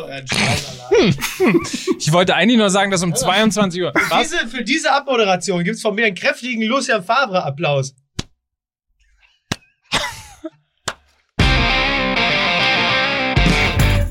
[2.00, 3.94] Ich wollte eigentlich nur sagen, dass um 22 Uhr.
[4.10, 4.30] Was?
[4.30, 7.44] Diese, für diese Abmoderation gibt's von mir einen kräftigen Lucian Favre